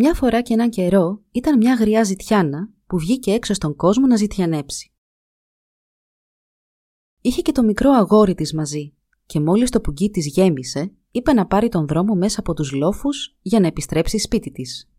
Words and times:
Μια 0.00 0.14
φορά 0.14 0.42
και 0.42 0.52
έναν 0.52 0.70
καιρό 0.70 1.22
ήταν 1.30 1.56
μια 1.56 1.74
γριά 1.74 2.04
ζητιάνα 2.04 2.70
που 2.86 2.98
βγήκε 2.98 3.32
έξω 3.32 3.54
στον 3.54 3.76
κόσμο 3.76 4.06
να 4.06 4.16
ζητιανέψει. 4.16 4.92
Είχε 7.20 7.42
και 7.42 7.52
το 7.52 7.62
μικρό 7.62 7.90
αγόρι 7.90 8.34
της 8.34 8.54
μαζί 8.54 8.94
και 9.26 9.40
μόλις 9.40 9.70
το 9.70 9.80
πουγγί 9.80 10.10
της 10.10 10.26
γέμισε, 10.26 10.92
είπε 11.10 11.32
να 11.32 11.46
πάρει 11.46 11.68
τον 11.68 11.86
δρόμο 11.86 12.14
μέσα 12.14 12.40
από 12.40 12.54
τους 12.54 12.72
λόφους 12.72 13.36
για 13.42 13.60
να 13.60 13.66
επιστρέψει 13.66 14.18
σπίτι 14.18 14.50
της. 14.50 14.90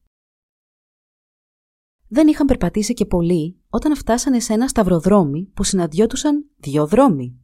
Δεν 2.08 2.27
είχαν 2.27 2.47
περπατήσει 2.47 2.94
και 2.94 3.05
πολύ 3.05 3.59
όταν 3.70 3.95
φτάσανε 3.95 4.39
σε 4.39 4.53
ένα 4.53 4.67
σταυροδρόμι 4.67 5.45
που 5.45 5.63
συναντιόντουσαν 5.63 6.50
δυο 6.58 6.88
δρόμοι. 6.88 7.39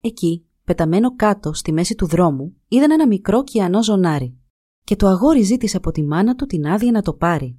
Εκεί, 0.00 0.46
πεταμένο 0.64 1.16
κάτω 1.16 1.52
στη 1.52 1.72
μέση 1.72 1.94
του 1.94 2.06
δρόμου, 2.06 2.56
είδαν 2.68 2.90
ένα 2.90 3.06
μικρό 3.06 3.44
κιανό 3.44 3.82
ζωνάρι 3.82 4.40
και 4.86 4.96
το 4.96 5.06
αγόρι 5.06 5.42
ζήτησε 5.42 5.76
από 5.76 5.90
τη 5.90 6.02
μάνα 6.02 6.34
του 6.34 6.46
την 6.46 6.66
άδεια 6.66 6.90
να 6.90 7.02
το 7.02 7.14
πάρει. 7.14 7.58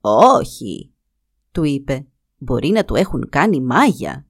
«Όχι», 0.00 0.94
του 1.52 1.64
είπε, 1.64 2.06
«μπορεί 2.36 2.68
να 2.68 2.84
του 2.84 2.94
έχουν 2.94 3.28
κάνει 3.28 3.60
μάγια» 3.60 4.26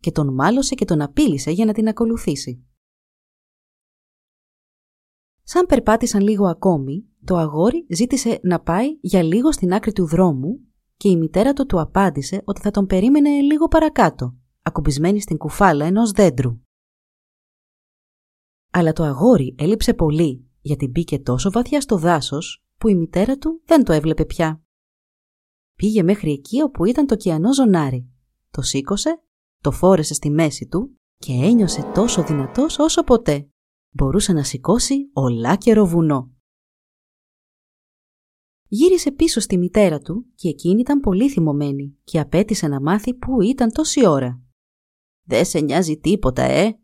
και 0.00 0.12
τον 0.12 0.34
μάλωσε 0.34 0.74
και 0.74 0.84
τον 0.84 1.00
απείλησε 1.00 1.50
για 1.50 1.64
να 1.64 1.72
την 1.72 1.88
ακολουθήσει. 1.88 2.64
Σαν 5.42 5.66
περπάτησαν 5.66 6.20
λίγο 6.20 6.46
ακόμη, 6.46 7.08
το 7.24 7.36
αγόρι 7.36 7.86
ζήτησε 7.88 8.40
να 8.42 8.60
πάει 8.60 8.98
για 9.00 9.22
λίγο 9.22 9.52
στην 9.52 9.72
άκρη 9.72 9.92
του 9.92 10.06
δρόμου 10.06 10.60
και 10.96 11.08
η 11.08 11.16
μητέρα 11.16 11.52
του 11.52 11.66
του 11.66 11.80
απάντησε 11.80 12.42
ότι 12.44 12.60
θα 12.60 12.70
τον 12.70 12.86
περίμενε 12.86 13.28
λίγο 13.28 13.68
παρακάτω, 13.68 14.36
ακουμπισμένη 14.62 15.20
στην 15.20 15.36
κουφάλα 15.36 15.84
ενός 15.84 16.10
δέντρου. 16.10 16.63
Αλλά 18.76 18.92
το 18.92 19.02
αγόρι 19.02 19.54
έλειψε 19.58 19.94
πολύ 19.94 20.46
γιατί 20.60 20.88
μπήκε 20.88 21.18
τόσο 21.18 21.50
βαθιά 21.50 21.80
στο 21.80 21.98
δάσος 21.98 22.64
που 22.78 22.88
η 22.88 22.94
μητέρα 22.94 23.38
του 23.38 23.62
δεν 23.64 23.84
το 23.84 23.92
έβλεπε 23.92 24.24
πια. 24.24 24.62
Πήγε 25.76 26.02
μέχρι 26.02 26.32
εκεί 26.32 26.60
όπου 26.60 26.84
ήταν 26.84 27.06
το 27.06 27.16
κιανό 27.16 27.54
ζωνάρι, 27.54 28.10
το 28.50 28.62
σήκωσε, 28.62 29.22
το 29.60 29.70
φόρεσε 29.70 30.14
στη 30.14 30.30
μέση 30.30 30.66
του 30.66 31.00
και 31.16 31.32
ένιωσε 31.32 31.90
τόσο 31.94 32.24
δυνατός 32.24 32.78
όσο 32.78 33.02
ποτέ. 33.02 33.48
Μπορούσε 33.90 34.32
να 34.32 34.44
σηκώσει 34.44 35.10
ολάκερο 35.12 35.86
βουνό. 35.86 36.32
Γύρισε 38.66 39.12
πίσω 39.12 39.40
στη 39.40 39.58
μητέρα 39.58 39.98
του 39.98 40.26
και 40.34 40.48
εκείνη 40.48 40.80
ήταν 40.80 41.00
πολύ 41.00 41.30
θυμωμένη 41.30 41.96
και 42.04 42.20
απέτησε 42.20 42.68
να 42.68 42.80
μάθει 42.80 43.14
πού 43.14 43.42
ήταν 43.42 43.72
τόση 43.72 44.06
ώρα. 44.06 44.42
«Δεν 45.22 45.44
σε 45.44 45.60
νοιάζει 45.60 45.98
τίποτα, 45.98 46.42
ε! 46.42 46.78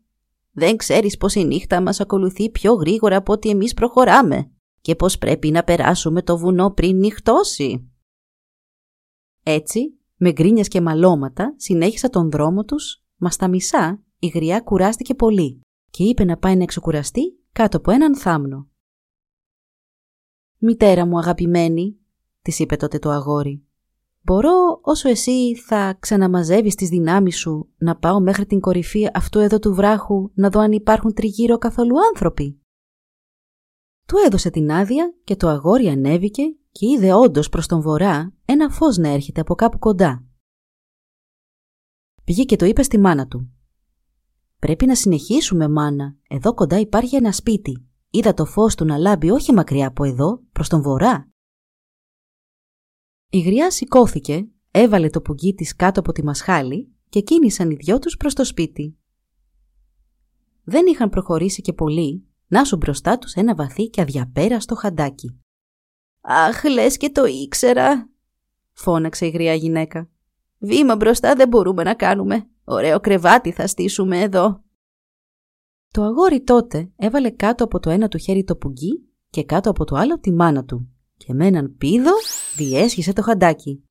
Δεν 0.51 0.77
ξέρεις 0.77 1.17
πως 1.17 1.35
η 1.35 1.43
νύχτα 1.43 1.81
μας 1.81 1.99
ακολουθεί 1.99 2.49
πιο 2.49 2.73
γρήγορα 2.73 3.15
από 3.17 3.33
ότι 3.33 3.49
εμείς 3.49 3.73
προχωράμε 3.73 4.51
και 4.81 4.95
πως 4.95 5.17
πρέπει 5.17 5.51
να 5.51 5.63
περάσουμε 5.63 6.21
το 6.21 6.37
βουνό 6.37 6.71
πριν 6.71 6.97
νυχτώσει». 6.97 7.91
Έτσι, 9.43 9.99
με 10.15 10.31
γκρίνιας 10.31 10.67
και 10.67 10.81
μαλώματα 10.81 11.53
συνέχισα 11.57 12.09
τον 12.09 12.31
δρόμο 12.31 12.63
τους, 12.63 13.03
μα 13.15 13.29
στα 13.29 13.47
μισά 13.47 14.03
η 14.19 14.27
γριά 14.27 14.59
κουράστηκε 14.59 15.15
πολύ 15.15 15.61
και 15.89 16.03
είπε 16.03 16.23
να 16.23 16.37
πάει 16.37 16.55
να 16.55 16.63
εξοκουραστεί 16.63 17.21
κάτω 17.51 17.77
από 17.77 17.91
έναν 17.91 18.17
θάμνο. 18.17 18.69
«Μητέρα 20.57 21.05
μου 21.05 21.17
αγαπημένη», 21.17 21.99
της 22.41 22.59
είπε 22.59 22.75
τότε 22.75 22.99
το 22.99 23.09
αγόρι, 23.09 23.65
«μπορώ 24.21 24.79
όσο 24.81 25.09
εσύ 25.09 25.55
θα 25.55 25.97
ξαναμαζεύεις 25.99 26.75
τις 26.75 26.89
δυνάμεις 26.89 27.37
σου 27.37 27.69
να 27.77 27.97
πάω 27.97 28.19
μέχρι 28.19 28.45
την 28.45 28.59
κορυφή 28.59 29.09
αυτού 29.13 29.39
εδώ 29.39 29.59
του 29.59 29.73
βράχου 29.73 30.31
να 30.33 30.49
δω 30.49 30.59
αν 30.59 30.71
υπάρχουν 30.71 31.13
τριγύρω 31.13 31.57
καθόλου 31.57 31.95
άνθρωποι». 32.13 32.61
Του 34.07 34.15
έδωσε 34.25 34.49
την 34.49 34.71
άδεια 34.71 35.13
και 35.23 35.35
το 35.35 35.47
αγόρι 35.47 35.87
ανέβηκε 35.87 36.43
και 36.71 36.85
είδε 36.85 37.13
όντως 37.13 37.49
προς 37.49 37.67
τον 37.67 37.81
βορρά 37.81 38.33
ένα 38.45 38.69
φως 38.69 38.97
να 38.97 39.09
έρχεται 39.09 39.41
από 39.41 39.55
κάπου 39.55 39.79
κοντά. 39.79 40.25
Πήγε 42.23 42.43
και 42.43 42.55
το 42.55 42.65
είπε 42.65 42.83
στη 42.83 42.99
μάνα 42.99 43.27
του. 43.27 43.51
«Πρέπει 44.59 44.85
να 44.85 44.95
συνεχίσουμε, 44.95 45.67
μάνα. 45.67 46.15
Εδώ 46.29 46.53
κοντά 46.53 46.79
υπάρχει 46.79 47.15
ένα 47.15 47.31
σπίτι. 47.31 47.85
Είδα 48.09 48.33
το 48.33 48.45
φως 48.45 48.75
του 48.75 48.85
να 48.85 48.97
λάμπει 48.97 49.29
όχι 49.29 49.53
μακριά 49.53 49.87
από 49.87 50.03
εδώ, 50.03 50.41
προς 50.51 50.69
τον 50.69 50.81
βορρά». 50.81 51.30
Η 53.33 53.39
γριά 53.39 53.71
σηκώθηκε, 53.71 54.47
έβαλε 54.71 55.09
το 55.09 55.21
πουγγί 55.21 55.53
της 55.53 55.75
κάτω 55.75 55.99
από 55.99 56.11
τη 56.11 56.23
μασχάλη 56.23 56.91
και 57.09 57.21
κίνησαν 57.21 57.69
οι 57.71 57.75
δυο 57.75 57.99
τους 57.99 58.17
προς 58.17 58.33
το 58.33 58.45
σπίτι. 58.45 58.97
Δεν 60.63 60.85
είχαν 60.85 61.09
προχωρήσει 61.09 61.61
και 61.61 61.73
πολύ, 61.73 62.25
να 62.47 62.63
σου 62.63 62.77
μπροστά 62.77 63.17
τους 63.17 63.33
ένα 63.33 63.55
βαθύ 63.55 63.89
και 63.89 64.01
αδιαπέραστο 64.01 64.75
χαντάκι. 64.75 65.39
«Αχ, 66.21 66.63
λες 66.63 66.97
και 66.97 67.09
το 67.09 67.25
ήξερα», 67.25 68.09
φώναξε 68.71 69.25
η 69.25 69.29
γριά 69.29 69.53
γυναίκα. 69.53 70.09
«Βήμα 70.57 70.95
μπροστά 70.95 71.35
δεν 71.35 71.47
μπορούμε 71.47 71.83
να 71.83 71.93
κάνουμε. 71.93 72.49
Ωραίο 72.63 72.99
κρεβάτι 72.99 73.51
θα 73.51 73.67
στήσουμε 73.67 74.21
εδώ». 74.21 74.63
Το 75.91 76.03
αγόρι 76.03 76.43
τότε 76.43 76.91
έβαλε 76.95 77.29
κάτω 77.29 77.63
από 77.63 77.79
το 77.79 77.89
ένα 77.89 78.07
του 78.07 78.17
χέρι 78.17 78.43
το 78.43 78.55
πουγγί 78.55 79.09
και 79.29 79.43
κάτω 79.43 79.69
από 79.69 79.85
το 79.85 79.95
άλλο 79.95 80.19
τη 80.19 80.31
μάνα 80.31 80.65
του 80.65 80.90
και 81.25 81.33
με 81.33 81.45
έναν 81.47 81.75
πίδο 81.77 82.11
διέσχισε 82.55 83.13
το 83.13 83.21
χαντάκι. 83.21 83.83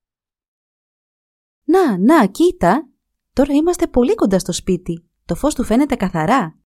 «Να, 1.64 1.98
να, 1.98 2.26
κοίτα! 2.26 2.88
Τώρα 3.32 3.52
είμαστε 3.52 3.86
πολύ 3.86 4.14
κοντά 4.14 4.38
στο 4.38 4.52
σπίτι. 4.52 5.08
Το 5.24 5.34
φως 5.34 5.54
του 5.54 5.64
φαίνεται 5.64 5.94
καθαρά». 5.94 6.58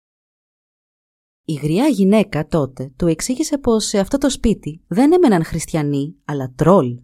Η 1.44 1.52
γριά 1.52 1.86
γυναίκα 1.86 2.46
τότε 2.46 2.92
του 2.96 3.06
εξήγησε 3.06 3.58
πως 3.58 3.84
σε 3.84 3.98
αυτό 3.98 4.18
το 4.18 4.30
σπίτι 4.30 4.84
δεν 4.86 5.12
έμεναν 5.12 5.44
χριστιανοί, 5.44 6.16
αλλά 6.24 6.52
τρόλ. 6.56 7.02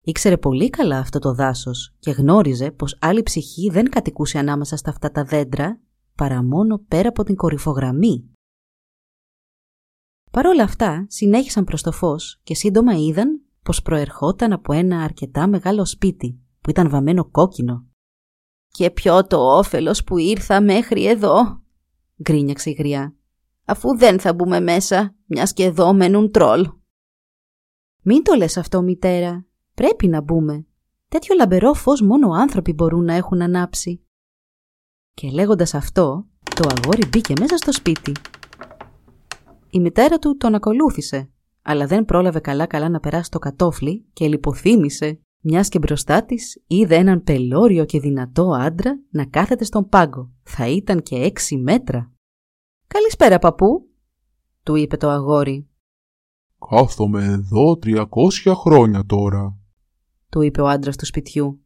Ήξερε 0.00 0.36
πολύ 0.36 0.70
καλά 0.70 0.98
αυτό 0.98 1.18
το 1.18 1.34
δάσος 1.34 1.94
και 1.98 2.10
γνώριζε 2.10 2.70
πως 2.70 2.96
άλλη 3.00 3.22
ψυχή 3.22 3.70
δεν 3.70 3.90
κατοικούσε 3.90 4.38
ανάμεσα 4.38 4.76
στα 4.76 4.90
αυτά 4.90 5.10
τα 5.10 5.24
δέντρα, 5.24 5.80
παρά 6.14 6.42
μόνο 6.42 6.78
πέρα 6.78 7.08
από 7.08 7.22
την 7.22 7.36
κορυφογραμμή. 7.36 8.35
Παρ' 10.36 10.46
όλα 10.46 10.62
αυτά 10.62 11.06
συνέχισαν 11.08 11.64
προς 11.64 11.82
το 11.82 11.92
φως 11.92 12.40
και 12.42 12.54
σύντομα 12.54 12.92
είδαν 12.94 13.42
πως 13.62 13.82
προερχόταν 13.82 14.52
από 14.52 14.72
ένα 14.72 15.02
αρκετά 15.02 15.48
μεγάλο 15.48 15.84
σπίτι 15.84 16.40
που 16.60 16.70
ήταν 16.70 16.90
βαμμένο 16.90 17.24
κόκκινο. 17.30 17.86
«Και 18.68 18.90
ποιο 18.90 19.26
το 19.26 19.56
όφελος 19.56 20.04
που 20.04 20.18
ήρθα 20.18 20.60
μέχρι 20.60 21.06
εδώ», 21.06 21.62
γκρίνιαξε 22.22 22.70
η 22.70 22.72
γριά 22.72 23.16
αφού 23.64 23.96
δεν 23.96 24.20
θα 24.20 24.34
μπούμε 24.34 24.60
μέσα, 24.60 25.14
μιας 25.26 25.52
και 25.52 25.64
εδώ 25.64 25.92
μένουν 25.92 26.30
τρόλ. 26.30 26.70
Μην 28.02 28.22
το 28.22 28.34
λες 28.34 28.56
αυτό, 28.56 28.82
μητέρα. 28.82 29.46
Πρέπει 29.74 30.08
να 30.08 30.20
μπούμε. 30.20 30.66
Τέτοιο 31.08 31.34
λαμπερό 31.34 31.74
φως 31.74 32.02
μόνο 32.02 32.30
άνθρωποι 32.30 32.72
μπορούν 32.72 33.04
να 33.04 33.14
έχουν 33.14 33.42
ανάψει. 33.42 34.06
Και 35.14 35.30
λέγοντας 35.30 35.74
αυτό, 35.74 36.26
το 36.54 36.68
αγόρι 36.76 37.08
μπήκε 37.08 37.32
μέσα 37.40 37.56
στο 37.56 37.72
σπίτι. 37.72 38.12
Η 39.76 39.80
μητέρα 39.80 40.18
του 40.18 40.36
τον 40.36 40.54
ακολούθησε, 40.54 41.30
αλλά 41.62 41.86
δεν 41.86 42.04
πρόλαβε 42.04 42.40
καλά-καλά 42.40 42.88
να 42.88 43.00
περάσει 43.00 43.30
το 43.30 43.38
κατόφλι 43.38 44.06
και 44.12 44.28
λιποθύμησε, 44.28 45.20
μιας 45.40 45.68
και 45.68 45.78
μπροστά 45.78 46.24
της 46.24 46.62
είδε 46.66 46.94
έναν 46.94 47.22
πελώριο 47.22 47.84
και 47.84 48.00
δυνατό 48.00 48.50
άντρα 48.50 48.98
να 49.10 49.24
κάθεται 49.24 49.64
στον 49.64 49.88
πάγκο. 49.88 50.30
Θα 50.42 50.68
ήταν 50.68 51.02
και 51.02 51.16
έξι 51.16 51.56
μέτρα. 51.56 52.12
«Καλησπέρα, 52.86 53.38
παππού», 53.38 53.88
του 54.62 54.74
είπε 54.74 54.96
το 54.96 55.08
αγόρι. 55.08 55.68
«Κάθομαι 56.70 57.24
εδώ 57.24 57.76
τριακόσια 57.76 58.54
χρόνια 58.54 59.04
τώρα», 59.06 59.58
του 60.28 60.40
είπε 60.40 60.60
ο 60.60 60.68
άντρας 60.68 60.96
του 60.96 61.06
σπιτιού. 61.06 61.64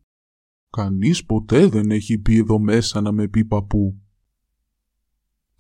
«Κανείς 0.70 1.24
ποτέ 1.24 1.66
δεν 1.66 1.90
έχει 1.90 2.18
πει 2.18 2.36
εδώ 2.36 2.58
μέσα 2.58 3.00
να 3.00 3.12
με 3.12 3.28
πει 3.28 3.44
παππού». 3.44 4.00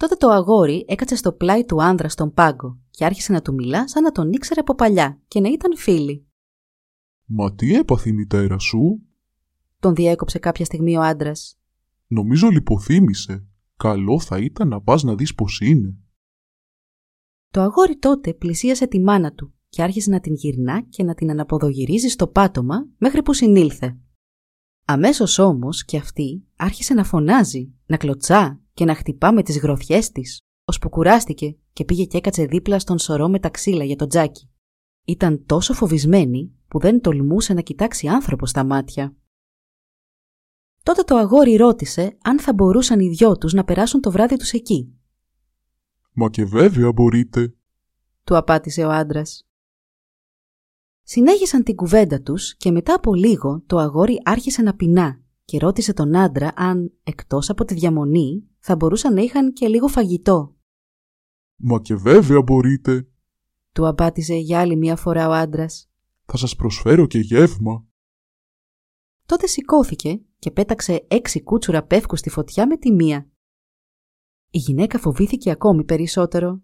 Τότε 0.00 0.14
το 0.14 0.28
αγόρι 0.28 0.84
έκατσε 0.88 1.16
στο 1.16 1.32
πλάι 1.32 1.64
του 1.64 1.82
άνδρα 1.82 2.08
στον 2.08 2.32
πάγκο 2.32 2.78
και 2.90 3.04
άρχισε 3.04 3.32
να 3.32 3.42
του 3.42 3.54
μιλά 3.54 3.88
σαν 3.88 4.02
να 4.02 4.12
τον 4.12 4.32
ήξερε 4.32 4.60
από 4.60 4.74
παλιά 4.74 5.20
και 5.28 5.40
να 5.40 5.48
ήταν 5.48 5.76
φίλοι. 5.76 6.26
«Μα 7.24 7.54
τι 7.54 7.74
έπαθε 7.74 8.08
η 8.08 8.12
μητέρα 8.12 8.58
σου» 8.58 9.02
τον 9.80 9.94
διέκοψε 9.94 10.38
κάποια 10.38 10.64
στιγμή 10.64 10.96
ο 10.96 11.02
άντρας. 11.02 11.58
«Νομίζω 12.06 12.48
λιποθύμησε. 12.48 13.46
Καλό 13.76 14.20
θα 14.20 14.38
ήταν 14.38 14.68
να 14.68 14.80
πας 14.80 15.02
να 15.02 15.14
δεις 15.14 15.34
πώς 15.34 15.60
είναι. 15.60 15.96
Το 17.50 17.60
αγόρι 17.60 17.96
τότε 17.96 18.34
πλησίασε 18.34 18.86
τη 18.86 19.00
μάνα 19.00 19.32
του 19.32 19.52
και 19.68 19.82
άρχισε 19.82 20.10
να 20.10 20.20
την 20.20 20.34
γυρνά 20.34 20.82
και 20.88 21.02
να 21.02 21.14
την 21.14 21.30
αναποδογυρίζει 21.30 22.08
στο 22.08 22.26
πάτωμα 22.26 22.88
μέχρι 22.98 23.22
που 23.22 23.32
συνήλθε. 23.32 23.98
Αμέσως 24.92 25.38
όμως 25.38 25.84
και 25.84 25.96
αυτή 25.96 26.44
άρχισε 26.56 26.94
να 26.94 27.04
φωνάζει, 27.04 27.72
να 27.86 27.96
κλωτσά 27.96 28.60
και 28.74 28.84
να 28.84 28.94
χτυπά 28.94 29.32
με 29.32 29.42
τις 29.42 29.58
γροθιές 29.58 30.10
της, 30.10 30.38
ώσπου 30.64 30.88
κουράστηκε 30.88 31.56
και 31.72 31.84
πήγε 31.84 32.04
και 32.04 32.16
έκατσε 32.16 32.44
δίπλα 32.44 32.78
στον 32.78 32.98
σωρό 32.98 33.28
με 33.28 33.38
τα 33.38 33.48
ξύλα 33.48 33.84
για 33.84 33.96
το 33.96 34.06
τζάκι. 34.06 34.50
Ήταν 35.04 35.46
τόσο 35.46 35.72
φοβισμένη 35.72 36.52
που 36.68 36.78
δεν 36.78 37.00
τολμούσε 37.00 37.52
να 37.52 37.60
κοιτάξει 37.60 38.06
άνθρωπο 38.06 38.46
στα 38.46 38.64
μάτια. 38.64 39.16
Τότε 40.82 41.02
το 41.02 41.16
αγόρι 41.16 41.56
ρώτησε 41.56 42.16
αν 42.22 42.40
θα 42.40 42.52
μπορούσαν 42.52 43.00
οι 43.00 43.08
δυο 43.08 43.36
τους 43.36 43.52
να 43.52 43.64
περάσουν 43.64 44.00
το 44.00 44.10
βράδυ 44.10 44.36
τους 44.36 44.52
εκεί. 44.52 44.94
«Μα 46.12 46.30
και 46.30 46.44
βέβαια 46.44 46.92
μπορείτε», 46.92 47.54
του 48.24 48.36
απάτησε 48.36 48.84
ο 48.84 48.90
άντρας. 48.90 49.49
Συνέχισαν 51.12 51.62
την 51.62 51.74
κουβέντα 51.74 52.22
τους 52.22 52.56
και 52.56 52.70
μετά 52.70 52.94
από 52.94 53.14
λίγο 53.14 53.62
το 53.66 53.78
αγόρι 53.78 54.20
άρχισε 54.24 54.62
να 54.62 54.74
πεινά 54.74 55.20
και 55.44 55.58
ρώτησε 55.58 55.92
τον 55.92 56.16
άντρα 56.16 56.52
αν, 56.56 56.92
εκτός 57.02 57.50
από 57.50 57.64
τη 57.64 57.74
διαμονή, 57.74 58.48
θα 58.58 58.76
μπορούσαν 58.76 59.14
να 59.14 59.20
είχαν 59.20 59.52
και 59.52 59.68
λίγο 59.68 59.86
φαγητό. 59.86 60.56
«Μα 61.56 61.80
και 61.80 61.94
βέβαια 61.94 62.42
μπορείτε», 62.42 63.08
του 63.72 63.86
απάτησε 63.86 64.34
για 64.34 64.60
άλλη 64.60 64.76
μια 64.76 64.96
φορά 64.96 65.28
ο 65.28 65.32
άντρας. 65.32 65.90
«Θα 66.24 66.36
σας 66.36 66.56
προσφέρω 66.56 67.06
και 67.06 67.18
γεύμα». 67.18 67.86
Τότε 69.26 69.46
σηκώθηκε 69.46 70.20
και 70.38 70.50
πέταξε 70.50 71.06
έξι 71.08 71.42
κούτσουρα 71.42 71.82
πεύκου 71.82 72.16
στη 72.16 72.30
φωτιά 72.30 72.66
με 72.66 72.76
τη 72.76 72.92
μία. 72.92 73.28
Η 74.50 74.58
γυναίκα 74.58 74.98
φοβήθηκε 74.98 75.50
ακόμη 75.50 75.84
περισσότερο. 75.84 76.62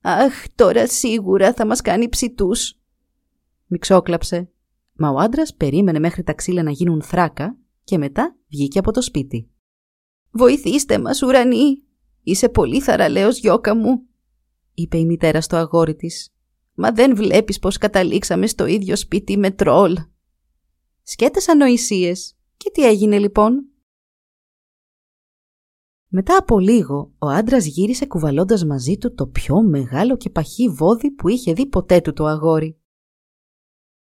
«Αχ, 0.00 0.44
τώρα 0.54 0.88
σίγουρα 0.88 1.52
θα 1.52 1.66
μας 1.66 1.80
κάνει 1.80 2.08
ψητούς», 2.08 2.78
μιξόκλαψε. 3.68 4.50
Μα 4.92 5.10
ο 5.10 5.16
άντρας 5.16 5.54
περίμενε 5.54 5.98
μέχρι 5.98 6.22
τα 6.22 6.32
ξύλα 6.32 6.62
να 6.62 6.70
γίνουν 6.70 7.02
θράκα 7.02 7.56
και 7.84 7.98
μετά 7.98 8.36
βγήκε 8.48 8.78
από 8.78 8.92
το 8.92 9.02
σπίτι. 9.02 9.50
«Βοηθήστε 10.30 10.98
μας, 10.98 11.22
ουρανή! 11.22 11.82
Είσαι 12.22 12.48
πολύ 12.48 12.80
θαραλέος, 12.80 13.38
γιώκα 13.38 13.76
μου!» 13.76 14.02
είπε 14.74 14.98
η 14.98 15.04
μητέρα 15.04 15.40
στο 15.40 15.56
αγόρι 15.56 15.94
της. 15.94 16.32
«Μα 16.74 16.92
δεν 16.92 17.16
βλέπεις 17.16 17.58
πως 17.58 17.78
καταλήξαμε 17.78 18.46
στο 18.46 18.66
ίδιο 18.66 18.96
σπίτι 18.96 19.36
με 19.36 19.50
τρόλ!» 19.50 19.96
Σκέτες 21.02 21.48
ανοησίες. 21.48 22.36
Και 22.56 22.70
τι 22.70 22.86
έγινε 22.86 23.18
λοιπόν; 23.18 23.68
Μετά 26.10 26.36
από 26.36 26.58
λίγο, 26.58 27.12
ο 27.18 27.26
άντρας 27.26 27.66
γύρισε 27.66 28.06
κουβαλώντας 28.06 28.64
μαζί 28.64 28.98
του 28.98 29.14
το 29.14 29.26
πιο 29.26 29.62
μεγάλο 29.62 30.16
και 30.16 30.30
παχύ 30.30 30.68
βόδι 30.68 31.10
που 31.10 31.28
είχε 31.28 31.52
δει 31.52 31.66
ποτέ 31.66 32.00
του 32.00 32.12
το 32.12 32.24
αγόρι. 32.24 32.77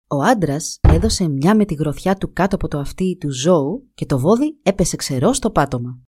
Ο 0.08 0.22
άντρας 0.22 0.80
έδωσε 0.82 1.28
μια 1.28 1.56
με 1.56 1.66
τη 1.66 1.74
γροθιά 1.74 2.16
του 2.16 2.34
κάτω 2.34 2.56
από 2.56 2.68
το 2.68 2.80
αυτί 2.80 3.18
του 3.20 3.32
ζώου 3.32 3.90
και 3.94 4.06
το 4.06 4.20
βόδι 4.20 4.60
έπεσε 4.64 4.96
ξερό 4.96 5.34
στο 5.34 5.52
πάτωμα. 5.52 6.02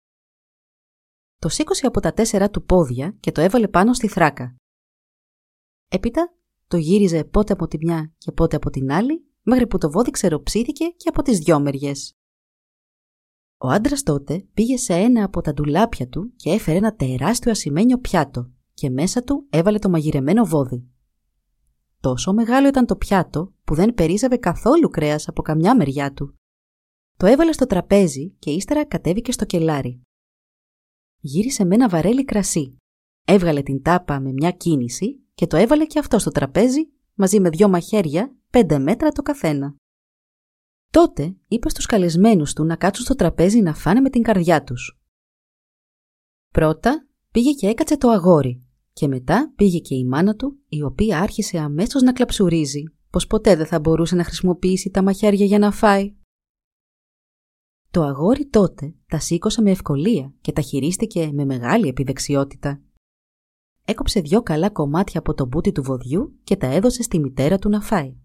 Το 1.39 1.49
σήκωσε 1.49 1.87
από 1.87 2.01
τα 2.01 2.13
τέσσερα 2.13 2.51
του 2.51 2.65
πόδια 2.65 3.17
και 3.21 3.33
το 3.33 3.41
έβαλε 3.41 3.69
πάνω 3.69 3.93
στη 3.93 4.09
θράκα. 4.09 4.57
Έπειτα 5.89 6.35
το 6.67 6.77
γύριζε 6.77 7.25
πότε 7.25 7.53
από 7.53 7.67
τη 7.67 7.79
μια 7.79 8.13
και 8.19 8.33
πότε 8.33 8.57
από 8.57 8.71
την 8.71 8.93
άλλη, 8.93 9.27
μέχρι 9.43 9.67
που 9.67 9.79
το 9.79 9.91
βόδι 9.91 10.11
ξεροψήθηκε 10.11 10.85
και 10.85 11.09
από 11.09 11.23
τις 11.23 11.39
δυο 11.39 11.61
μεριές. 11.61 12.17
Ο 13.59 13.69
άντρας 13.69 14.03
τότε 14.03 14.47
πήγε 14.55 14.77
σε 14.77 14.95
ένα 14.95 15.25
από 15.25 15.41
τα 15.41 15.53
ντουλάπια 15.53 16.09
του 16.09 16.33
και 16.37 16.51
έφερε 16.51 16.77
ένα 16.77 16.95
τεράστιο 16.95 17.51
ασημένιο 17.51 17.99
πιάτο 17.99 18.51
και 18.75 18.91
μέσα 18.91 19.23
του 19.23 19.47
έβαλε 19.51 19.79
το 19.79 19.89
μαγειρεμένο 19.89 20.45
βόδι. 20.45 20.92
Τόσο 22.03 22.33
μεγάλο 22.33 22.69
ήταν 22.69 22.87
το 22.87 22.97
πιάτο 22.97 23.55
που 23.65 23.75
δεν 23.75 23.95
περίζαβε 23.95 24.37
καθόλου 24.37 24.89
κρέας 24.89 25.29
από 25.29 25.43
καμιά 25.43 25.77
μεριά 25.77 26.13
του. 26.13 26.35
Το 27.17 27.27
έβαλε 27.27 27.53
στο 27.53 27.67
τραπέζι 27.67 28.31
και 28.39 28.51
ύστερα 28.51 28.87
κατέβηκε 28.87 29.33
στο 29.33 29.45
κελάρι. 29.45 30.03
Γύρισε 31.19 31.65
με 31.65 31.75
ένα 31.75 31.89
βαρέλι 31.89 32.25
κρασί. 32.25 32.77
Έβγαλε 33.25 33.63
την 33.63 33.83
τάπα 33.83 34.21
με 34.21 34.33
μια 34.33 34.51
κίνηση 34.51 35.23
και 35.35 35.47
το 35.47 35.57
έβαλε 35.57 35.87
και 35.87 35.99
αυτό 35.99 36.19
στο 36.19 36.31
τραπέζι 36.31 36.93
μαζί 37.15 37.41
με 37.41 37.49
δυο 37.49 37.69
μαχαίρια 37.69 38.37
πέντε 38.51 38.79
μέτρα 38.79 39.11
το 39.11 39.23
καθένα. 39.23 39.77
Τότε 40.91 41.37
είπε 41.49 41.69
στους 41.69 41.87
καλεσμένους 41.87 42.53
του 42.53 42.65
να 42.65 42.77
κάτσουν 42.77 43.05
στο 43.05 43.15
τραπέζι 43.15 43.61
να 43.61 43.75
φάνε 43.75 44.01
με 44.01 44.11
την 44.11 44.23
καρδιά 44.23 44.65
τους. 44.65 45.01
Πρώτα 46.53 47.07
πήγε 47.31 47.53
και 47.53 47.69
έκατσε 47.69 47.97
το 47.97 48.09
αγόρι 48.09 48.67
και 48.93 49.09
μετά 49.09 49.53
πήγε 49.57 49.79
και 49.79 49.95
η 49.95 50.05
μάνα 50.05 50.35
του, 50.37 50.59
η 50.69 50.83
οποία 50.83 51.21
άρχισε 51.21 51.59
αμέσως 51.59 52.03
να 52.03 52.13
κλαψουρίζει, 52.13 52.83
πως 53.11 53.27
ποτέ 53.27 53.57
δεν 53.57 53.67
θα 53.67 53.81
μπορούσε 53.81 54.15
να 54.15 54.25
χρησιμοποιήσει 54.25 54.91
τα 54.91 55.03
μαχαίρια 55.03 55.45
για 55.45 55.59
να 55.59 55.71
φάει. 55.71 56.15
Το 57.91 58.03
αγόρι 58.03 58.47
τότε 58.47 58.95
τα 59.07 59.19
σήκωσε 59.19 59.63
με 59.63 59.71
ευκολία 59.71 60.35
και 60.41 60.53
τα 60.53 60.61
χειρίστηκε 60.61 61.31
με 61.33 61.45
μεγάλη 61.45 61.89
επιδεξιότητα. 61.89 62.81
Έκοψε 63.85 64.21
δυο 64.21 64.43
καλά 64.43 64.71
κομμάτια 64.71 65.21
από 65.21 65.35
το 65.35 65.47
μπούτι 65.47 65.73
του 65.73 65.83
βοδιού 65.83 66.39
και 66.45 66.57
τα 66.57 66.67
έδωσε 66.67 67.03
στη 67.03 67.19
μητέρα 67.19 67.59
του 67.59 67.69
να 67.69 67.81
φάει. 67.81 68.17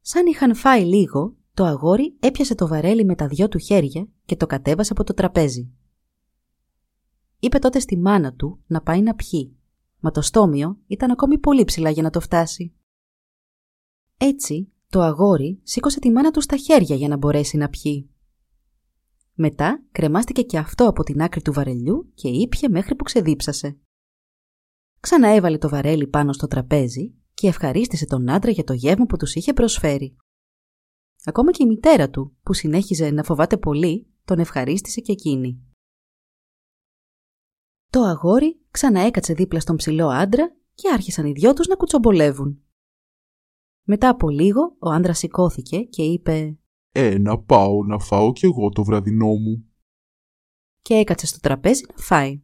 Σαν 0.00 0.26
είχαν 0.26 0.54
φάει 0.54 0.84
λίγο, 0.84 1.36
το 1.54 1.64
αγόρι 1.64 2.16
έπιασε 2.20 2.54
το 2.54 2.68
βαρέλι 2.68 3.04
με 3.04 3.14
τα 3.14 3.28
δυο 3.28 3.48
του 3.48 3.58
χέρια 3.58 4.08
και 4.24 4.36
το 4.36 4.46
κατέβασε 4.46 4.92
από 4.92 5.04
το 5.04 5.14
τραπέζι. 5.14 5.72
Είπε 7.44 7.58
τότε 7.58 7.78
στη 7.78 7.98
μάνα 7.98 8.34
του 8.34 8.62
να 8.66 8.82
πάει 8.82 9.02
να 9.02 9.14
πιει, 9.14 9.56
μα 10.00 10.10
το 10.10 10.20
στόμιο 10.20 10.78
ήταν 10.86 11.10
ακόμη 11.10 11.38
πολύ 11.38 11.64
ψηλά 11.64 11.90
για 11.90 12.02
να 12.02 12.10
το 12.10 12.20
φτάσει. 12.20 12.74
Έτσι, 14.16 14.72
το 14.88 15.00
αγόρι 15.00 15.60
σήκωσε 15.62 15.98
τη 15.98 16.10
μάνα 16.10 16.30
του 16.30 16.40
στα 16.40 16.56
χέρια 16.56 16.96
για 16.96 17.08
να 17.08 17.16
μπορέσει 17.16 17.56
να 17.56 17.68
πιει. 17.68 18.10
Μετά 19.34 19.82
κρεμάστηκε 19.92 20.42
και 20.42 20.58
αυτό 20.58 20.88
από 20.88 21.02
την 21.02 21.22
άκρη 21.22 21.42
του 21.42 21.52
βαρελιού 21.52 22.10
και 22.14 22.28
ήπια 22.28 22.70
μέχρι 22.70 22.94
που 22.94 23.04
ξεδίψασε. 23.04 23.78
Ξαναέβαλε 25.00 25.58
το 25.58 25.68
βαρέλι 25.68 26.06
πάνω 26.06 26.32
στο 26.32 26.46
τραπέζι 26.46 27.14
και 27.34 27.48
ευχαρίστησε 27.48 28.06
τον 28.06 28.30
άντρα 28.30 28.50
για 28.50 28.64
το 28.64 28.72
γεύμα 28.72 29.06
που 29.06 29.16
τους 29.16 29.34
είχε 29.34 29.52
προσφέρει. 29.52 30.16
Ακόμα 31.24 31.50
και 31.50 31.62
η 31.62 31.66
μητέρα 31.66 32.10
του, 32.10 32.36
που 32.42 32.52
συνέχιζε 32.52 33.10
να 33.10 33.22
φοβάται 33.22 33.56
πολύ, 33.56 34.06
τον 34.24 34.38
ευχαρίστησε 34.38 35.00
και 35.00 35.12
εκείνη. 35.12 35.71
Το 37.92 38.02
αγόρι 38.02 38.60
ξαναέκατσε 38.70 39.34
δίπλα 39.34 39.60
στον 39.60 39.76
ψηλό 39.76 40.08
άντρα 40.08 40.56
και 40.74 40.90
άρχισαν 40.92 41.26
οι 41.26 41.32
δυο 41.32 41.52
τους 41.52 41.66
να 41.66 41.76
κουτσομπολεύουν. 41.76 42.62
Μετά 43.86 44.08
από 44.08 44.28
λίγο 44.28 44.76
ο 44.78 44.90
άντρας 44.90 45.18
σηκώθηκε 45.18 45.78
και 45.82 46.02
είπε 46.02 46.58
«Ε, 46.92 47.18
να 47.18 47.38
πάω 47.38 47.84
να 47.84 47.98
φάω 47.98 48.32
κι 48.32 48.44
εγώ 48.44 48.68
το 48.68 48.84
βραδινό 48.84 49.26
μου». 49.26 49.64
Και 50.82 50.94
έκατσε 50.94 51.26
στο 51.26 51.38
τραπέζι 51.40 51.84
να 51.88 52.02
φάει. 52.02 52.42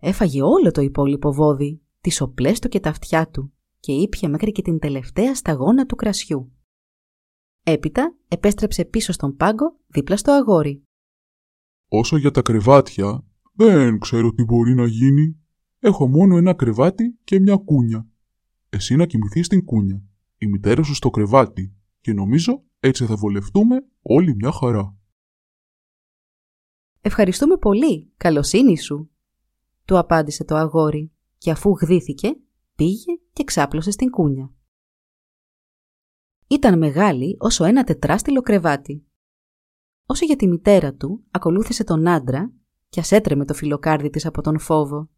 Έφαγε 0.00 0.42
όλο 0.42 0.70
το 0.70 0.80
υπόλοιπο 0.80 1.32
βόδι, 1.32 1.82
τις 2.00 2.20
οπλές 2.20 2.58
του 2.58 2.68
και 2.68 2.80
τα 2.80 2.90
αυτιά 2.90 3.30
του 3.30 3.52
και 3.80 3.92
ήπια 3.92 4.28
μέχρι 4.28 4.52
και 4.52 4.62
την 4.62 4.78
τελευταία 4.78 5.34
σταγόνα 5.34 5.86
του 5.86 5.96
κρασιού. 5.96 6.52
Έπειτα 7.62 8.16
επέστρεψε 8.28 8.84
πίσω 8.84 9.12
στον 9.12 9.36
πάγκο 9.36 9.76
δίπλα 9.86 10.16
στο 10.16 10.32
αγόρι. 10.32 10.82
Όσο 11.88 12.16
για 12.16 12.30
τα 12.30 12.42
κρεβάτια, 12.42 13.24
δεν 13.64 13.98
ξέρω 13.98 14.32
τι 14.32 14.44
μπορεί 14.44 14.74
να 14.74 14.86
γίνει. 14.86 15.36
Έχω 15.78 16.08
μόνο 16.08 16.36
ένα 16.36 16.54
κρεβάτι 16.54 17.18
και 17.24 17.40
μια 17.40 17.56
κούνια. 17.56 18.06
Εσύ 18.68 18.96
να 18.96 19.06
κοιμηθείς 19.06 19.46
στην 19.46 19.64
κούνια, 19.64 20.02
η 20.38 20.46
μητέρα 20.46 20.82
σου 20.82 20.94
στο 20.94 21.10
κρεβάτι 21.10 21.74
και 22.00 22.12
νομίζω 22.12 22.64
έτσι 22.80 23.06
θα 23.06 23.16
βολευτούμε 23.16 23.86
όλη 24.02 24.34
μια 24.34 24.52
χαρά. 24.52 24.96
«Ευχαριστούμε 27.00 27.56
πολύ, 27.56 28.12
καλοσύνη 28.16 28.78
σου», 28.78 29.10
του 29.84 29.98
απάντησε 29.98 30.44
το 30.44 30.56
αγόρι 30.56 31.12
και 31.38 31.50
αφού 31.50 31.70
γδύθηκε 31.70 32.36
πήγε 32.74 33.12
και 33.32 33.44
ξάπλωσε 33.44 33.90
στην 33.90 34.10
κούνια. 34.10 34.52
Ήταν 36.48 36.78
μεγάλη 36.78 37.36
όσο 37.38 37.64
ένα 37.64 37.84
τετράστιλο 37.84 38.40
κρεβάτι. 38.40 39.04
Όσο 40.06 40.24
για 40.24 40.36
τη 40.36 40.48
μητέρα 40.48 40.94
του, 40.94 41.24
ακολούθησε 41.30 41.84
τον 41.84 42.08
άντρα 42.08 42.52
και 42.90 43.00
ασέτρεμε 43.00 43.44
το 43.44 43.54
φιλοκάρδι 43.54 44.10
της 44.10 44.26
από 44.26 44.42
τον 44.42 44.58
φόβο 44.58 45.08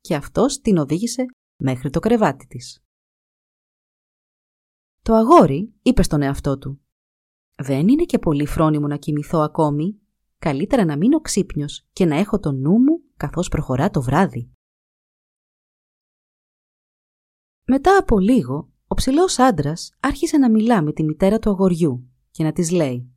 και 0.00 0.14
αυτός 0.14 0.60
την 0.60 0.78
οδήγησε 0.78 1.24
μέχρι 1.56 1.90
το 1.90 2.00
κρεβάτι 2.00 2.46
της. 2.46 2.84
Το 5.02 5.14
αγόρι 5.14 5.74
είπε 5.82 6.02
στον 6.02 6.22
εαυτό 6.22 6.58
του 6.58 6.80
«Δεν 7.56 7.88
είναι 7.88 8.04
και 8.04 8.18
πολύ 8.18 8.46
φρόνιμο 8.46 8.86
να 8.86 8.96
κοιμηθώ 8.96 9.38
ακόμη, 9.38 10.00
καλύτερα 10.38 10.84
να 10.84 10.96
μείνω 10.96 11.20
ξύπνιος 11.20 11.86
και 11.92 12.04
να 12.04 12.16
έχω 12.16 12.38
το 12.38 12.52
νου 12.52 12.72
μου 12.72 13.02
καθώς 13.16 13.48
προχωρά 13.48 13.90
το 13.90 14.02
βράδυ». 14.02 14.52
Μετά 17.66 17.96
από 17.96 18.18
λίγο, 18.18 18.72
ο 18.86 18.94
ψηλός 18.94 19.38
άντρας 19.38 19.96
άρχισε 20.00 20.36
να 20.36 20.50
μιλά 20.50 20.82
με 20.82 20.92
τη 20.92 21.04
μητέρα 21.04 21.38
του 21.38 21.50
αγοριού 21.50 22.10
και 22.30 22.44
να 22.44 22.52
της 22.52 22.70
λέει 22.70 23.12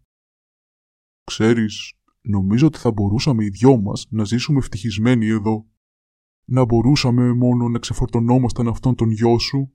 «Ξέρεις, 1.24 1.94
Νομίζω 2.28 2.68
ότι 2.68 2.78
θα 2.78 2.92
μπορούσαμε 2.92 3.44
οι 3.44 3.50
δυο 3.50 3.78
μας 3.78 4.06
να 4.10 4.24
ζήσουμε 4.24 4.58
ευτυχισμένοι 4.58 5.28
εδώ. 5.28 5.66
Να 6.46 6.66
μπορούσαμε 6.66 7.34
μόνο 7.34 7.70
να 7.70 7.80
ξεφορτωνόμασταν 7.80 8.68
αυτόν 8.68 8.96
τον 8.96 9.12
γιο 9.12 9.40
σου. 9.40 9.72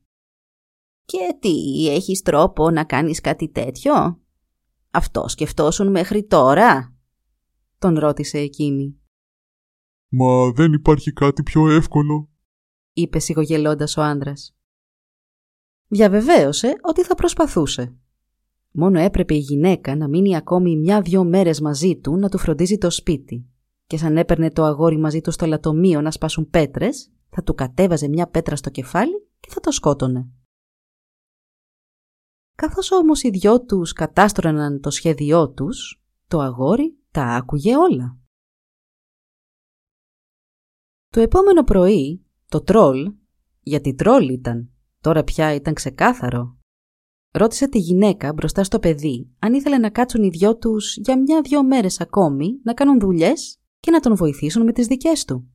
Και 1.05 1.37
τι, 1.41 1.89
έχεις 1.89 2.23
τρόπο 2.23 2.71
να 2.71 2.85
κάνεις 2.85 3.21
κάτι 3.21 3.49
τέτοιο; 3.49 4.21
Αυτό 4.91 5.29
σκεφτόσουν 5.29 5.91
μέχρι 5.91 6.27
τώρα; 6.27 6.97
Τον 7.79 7.99
ρώτησε 7.99 8.39
εκείνη. 8.39 9.01
Μα 10.09 10.53
δεν 10.53 10.73
υπάρχει 10.73 11.13
κάτι 11.13 11.43
πιο 11.43 11.71
εύκολο, 11.71 12.29
είπε 12.93 13.19
σιγογελώντας 13.19 13.97
ο 13.97 14.03
άντρας. 14.03 14.57
Διαβεβαίωσε 15.89 16.77
ότι 16.83 17.05
θα 17.05 17.15
προσπαθούσε. 17.15 17.99
Μόνο 18.73 18.99
έπρεπε 18.99 19.35
η 19.35 19.39
γυναίκα 19.39 19.97
να 19.97 20.09
μείνει 20.09 20.37
ακόμη 20.37 20.77
μια-δυο 20.77 21.25
μέρες 21.25 21.61
μαζί 21.61 21.97
του 21.97 22.17
να 22.17 22.29
του 22.29 22.39
φροντίζει 22.39 22.79
το 22.79 22.91
σπίτι 22.91 23.45
και 23.91 23.97
σαν 23.97 24.17
έπαιρνε 24.17 24.51
το 24.51 24.65
αγόρι 24.65 24.99
μαζί 24.99 25.21
του 25.21 25.31
στο 25.31 25.47
λατομείο 25.47 26.01
να 26.01 26.11
σπάσουν 26.11 26.51
πέτρες, 26.51 27.13
θα 27.31 27.43
του 27.43 27.55
κατέβαζε 27.55 28.09
μια 28.09 28.29
πέτρα 28.29 28.57
στο 28.57 28.71
κεφάλι 28.71 29.29
και 29.41 29.49
θα 29.51 29.61
το 29.61 29.71
σκότωνε. 29.71 30.29
Καθώς 32.57 32.91
όμως 32.91 33.23
οι 33.23 33.31
δυο 33.31 33.65
τους 33.65 33.93
κατάστρωναν 33.93 34.81
το 34.81 34.91
σχέδιό 34.91 35.51
τους, 35.51 36.03
το 36.29 36.39
αγόρι 36.39 36.99
τα 37.11 37.23
άκουγε 37.23 37.77
όλα. 37.77 38.19
Το 41.09 41.21
επόμενο 41.21 41.65
πρωί, 41.65 42.27
το 42.49 42.63
τρόλ, 42.63 43.13
γιατί 43.61 43.95
τρόλ 43.95 44.29
ήταν, 44.29 44.71
τώρα 45.01 45.25
πια 45.25 45.55
ήταν 45.55 45.75
ξεκάθαρο, 45.75 46.60
ρώτησε 47.31 47.69
τη 47.69 47.79
γυναίκα 47.79 48.33
μπροστά 48.33 48.65
στο 48.65 48.79
παιδί 48.79 49.31
αν 49.39 49.55
ήθελε 49.55 49.79
να 49.79 49.91
κάτσουν 49.91 50.23
οι 50.23 50.29
δυο 50.29 50.57
τους 50.57 50.97
για 50.97 51.21
μια-δυο 51.21 51.65
μέρες 51.65 52.01
ακόμη 52.01 52.61
να 52.63 52.75
κάνουν 52.75 53.01
δουλειές 53.01 53.59
και 53.81 53.91
να 53.91 54.01
τον 54.01 54.17
βοηθήσουν 54.17 54.65
με 54.65 54.73
τις 54.73 54.87
δικές 54.87 55.25
του. 55.25 55.51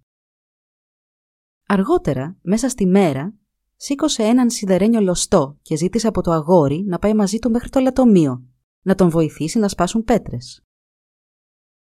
Αργότερα, 1.67 2.37
μέσα 2.41 2.69
στη 2.69 2.85
μέρα, 2.85 3.33
σήκωσε 3.75 4.23
έναν 4.23 4.49
σιδερένιο 4.49 5.01
λωστό 5.01 5.57
και 5.61 5.75
ζήτησε 5.75 6.07
από 6.07 6.21
το 6.21 6.31
αγόρι 6.31 6.83
να 6.87 6.99
πάει 6.99 7.13
μαζί 7.13 7.39
του 7.39 7.49
μέχρι 7.49 7.69
το 7.69 7.79
λατομείο, 7.79 8.45
να 8.81 8.95
τον 8.95 9.09
βοηθήσει 9.09 9.59
να 9.59 9.67
σπάσουν 9.67 10.03
πέτρες. 10.03 10.63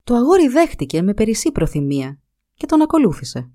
Το 0.04 0.14
αγόρι 0.14 0.48
δέχτηκε 0.48 1.02
με 1.02 1.14
περισσή 1.14 1.52
προθυμία 1.52 2.20
και 2.54 2.66
τον 2.66 2.82
ακολούθησε. 2.82 3.50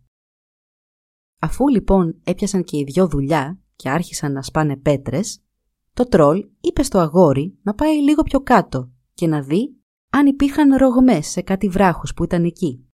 Αφού 1.40 1.68
λοιπόν 1.68 2.20
έπιασαν 2.24 2.64
και 2.64 2.78
οι 2.78 2.84
δυο 2.84 3.08
δουλειά 3.08 3.60
και 3.76 3.90
άρχισαν 3.90 4.32
να 4.32 4.42
σπάνε 4.42 4.78
πέτρες, 4.78 5.44
το 5.94 6.08
τρόλ 6.08 6.50
είπε 6.62 6.84
στο 6.84 7.00
αγόρι 7.00 7.60
να 7.64 7.74
πάει 7.74 8.02
λίγο 8.02 8.24
πιο 8.24 8.42
κάτω 8.42 8.92
και 9.14 9.28
να 9.28 9.42
δει 9.42 9.76
αν 10.10 10.26
υπήρχαν 10.26 10.76
ρογμές 10.76 11.28
σε 11.28 11.42
κάτι 11.42 11.70
βράχους 11.70 12.14
που 12.14 12.24
ήταν 12.24 12.44
εκεί. 12.44 12.88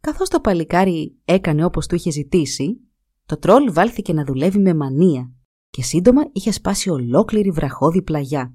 Καθώς 0.00 0.28
το 0.28 0.40
παλικάρι 0.40 1.20
έκανε 1.24 1.64
όπως 1.64 1.86
του 1.86 1.94
είχε 1.94 2.10
ζητήσει, 2.10 2.80
το 3.26 3.38
τρόλ 3.38 3.72
βάλθηκε 3.72 4.12
να 4.12 4.24
δουλεύει 4.24 4.58
με 4.58 4.74
μανία 4.74 5.32
και 5.70 5.82
σύντομα 5.82 6.22
είχε 6.32 6.50
σπάσει 6.50 6.90
ολόκληρη 6.90 7.50
βραχώδη 7.50 8.02
πλαγιά. 8.02 8.54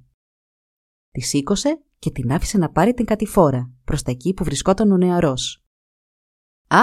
Τη 1.12 1.22
σήκωσε 1.22 1.84
και 2.00 2.12
την 2.12 2.32
άφησε 2.32 2.58
να 2.58 2.72
πάρει 2.72 2.94
την 2.94 3.06
κατηφόρα 3.06 3.72
προς 3.84 4.02
τα 4.02 4.12
εκεί 4.12 4.34
που 4.34 4.44
βρισκόταν 4.44 4.92
ο 4.92 4.98
νεαρός. 4.98 5.64
«Α, 6.68 6.80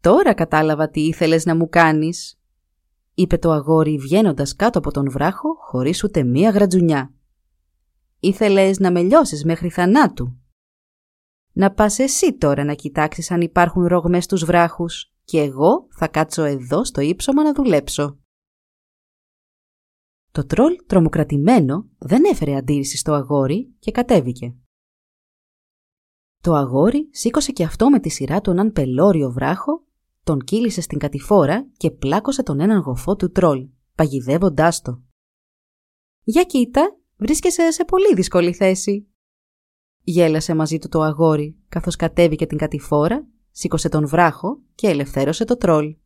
τώρα 0.00 0.34
κατάλαβα 0.34 0.90
τι 0.90 1.00
ήθελες 1.00 1.44
να 1.44 1.56
μου 1.56 1.68
κάνεις», 1.68 2.40
είπε 3.18 3.38
το 3.38 3.50
αγόρι 3.50 3.98
βγαίνοντας 3.98 4.56
κάτω 4.56 4.78
από 4.78 4.90
τον 4.90 5.10
βράχο 5.10 5.54
χωρίς 5.58 6.04
ούτε 6.04 6.22
μία 6.22 6.50
γρατζουνιά. 6.50 7.14
«Ήθελες 8.20 8.78
να 8.78 8.92
με 8.92 9.02
λιώσεις 9.02 9.44
μέχρι 9.44 9.70
θανάτου». 9.70 10.36
«Να 11.52 11.72
πας 11.72 11.98
εσύ 11.98 12.36
τώρα 12.36 12.64
να 12.64 12.74
κοιτάξεις 12.74 13.30
αν 13.30 13.40
υπάρχουν 13.40 13.86
ρογμές 13.86 14.24
στους 14.24 14.44
βράχους 14.44 15.12
και 15.24 15.40
εγώ 15.40 15.86
θα 15.90 16.08
κάτσω 16.08 16.44
εδώ 16.44 16.84
στο 16.84 17.00
ύψωμα 17.00 17.42
να 17.42 17.52
δουλέψω». 17.52 18.18
Το 20.32 20.46
τρόλ 20.46 20.76
τρομοκρατημένο 20.86 21.88
δεν 21.98 22.24
έφερε 22.24 22.56
αντίρρηση 22.56 22.96
στο 22.96 23.12
αγόρι 23.12 23.74
και 23.78 23.90
κατέβηκε. 23.90 24.54
Το 26.42 26.54
αγόρι 26.54 27.08
σήκωσε 27.12 27.52
και 27.52 27.64
αυτό 27.64 27.90
με 27.90 28.00
τη 28.00 28.08
σειρά 28.08 28.40
του 28.40 28.50
έναν 28.50 28.72
πελώριο 28.72 29.30
βράχο, 29.30 29.85
τον 30.26 30.40
κύλησε 30.40 30.80
στην 30.80 30.98
κατηφόρα 30.98 31.66
και 31.76 31.90
πλάκωσε 31.90 32.42
τον 32.42 32.60
έναν 32.60 32.80
γοφό 32.80 33.16
του 33.16 33.30
τρόλ, 33.30 33.68
παγιδεύοντάς 33.94 34.80
το. 34.80 35.02
«Για 36.22 36.42
κοίτα, 36.42 36.96
βρίσκεσαι 37.16 37.70
σε 37.70 37.84
πολύ 37.84 38.14
δύσκολη 38.14 38.52
θέση», 38.52 39.08
γέλασε 40.02 40.54
μαζί 40.54 40.78
του 40.78 40.88
το 40.88 41.00
αγόρι, 41.00 41.56
καθώς 41.68 41.96
κατέβηκε 41.96 42.46
την 42.46 42.58
κατηφόρα, 42.58 43.26
σήκωσε 43.50 43.88
τον 43.88 44.06
βράχο 44.06 44.60
και 44.74 44.88
ελευθέρωσε 44.88 45.44
το 45.44 45.56
τρόλ. 45.56 45.96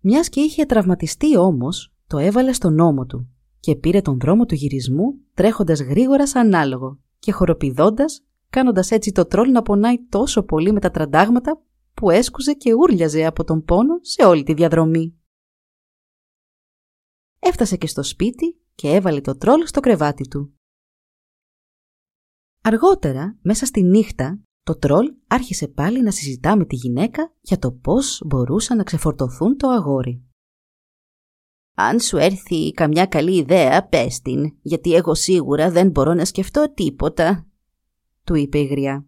Μιας 0.00 0.28
και 0.28 0.40
είχε 0.40 0.64
τραυματιστεί 0.64 1.36
όμως, 1.36 1.94
το 2.06 2.18
έβαλε 2.18 2.52
στον 2.52 2.78
ώμο 2.78 3.06
του 3.06 3.28
και 3.60 3.76
πήρε 3.76 4.00
τον 4.00 4.18
δρόμο 4.20 4.44
του 4.44 4.54
γυρισμού 4.54 5.14
τρέχοντας 5.34 5.80
γρήγορα 5.80 6.26
σαν 6.26 6.54
άλογο 6.54 6.98
και 7.18 7.32
χοροπηδώντας, 7.32 8.24
κάνοντας 8.50 8.90
έτσι 8.90 9.12
το 9.12 9.26
τρόλ 9.26 9.50
να 9.50 9.62
πονάει 9.62 10.06
τόσο 10.08 10.42
πολύ 10.42 10.72
με 10.72 10.80
τα 10.80 10.90
τραντάγματα 10.90 11.62
που 11.94 12.10
έσκουζε 12.10 12.52
και 12.52 12.72
ούρλιαζε 12.74 13.24
από 13.24 13.44
τον 13.44 13.64
πόνο 13.64 13.98
σε 14.02 14.24
όλη 14.24 14.42
τη 14.42 14.54
διαδρομή. 14.54 15.18
Έφτασε 17.38 17.76
και 17.76 17.86
στο 17.86 18.02
σπίτι 18.02 18.60
και 18.74 18.88
έβαλε 18.88 19.20
το 19.20 19.36
τρόλ 19.36 19.66
στο 19.66 19.80
κρεβάτι 19.80 20.28
του. 20.28 20.58
Αργότερα, 22.62 23.38
μέσα 23.42 23.66
στη 23.66 23.82
νύχτα, 23.82 24.40
το 24.62 24.78
τρόλ 24.78 25.14
άρχισε 25.26 25.68
πάλι 25.68 26.02
να 26.02 26.10
συζητά 26.10 26.56
με 26.56 26.64
τη 26.64 26.76
γυναίκα 26.76 27.34
για 27.40 27.58
το 27.58 27.72
πώς 27.72 28.22
μπορούσαν 28.26 28.76
να 28.76 28.82
ξεφορτωθούν 28.82 29.56
το 29.56 29.68
αγόρι. 29.68 30.24
Αν 31.74 32.00
σου 32.00 32.16
έρθει 32.16 32.72
καμιά 32.72 33.06
καλή 33.06 33.36
ιδέα, 33.36 33.88
πες 33.88 34.20
την, 34.20 34.56
γιατί 34.62 34.94
εγώ 34.94 35.14
σίγουρα 35.14 35.70
δεν 35.70 35.90
μπορώ 35.90 36.14
να 36.14 36.24
σκεφτώ 36.24 36.72
τίποτα, 36.74 37.46
του 38.24 38.34
είπε 38.34 38.58
η 38.58 38.64
γριά. 38.64 39.06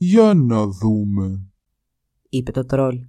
Για 0.00 0.34
να 0.34 0.66
δούμε, 0.66 1.50
είπε 2.28 2.50
το 2.50 2.64
τρόλ. 2.64 3.06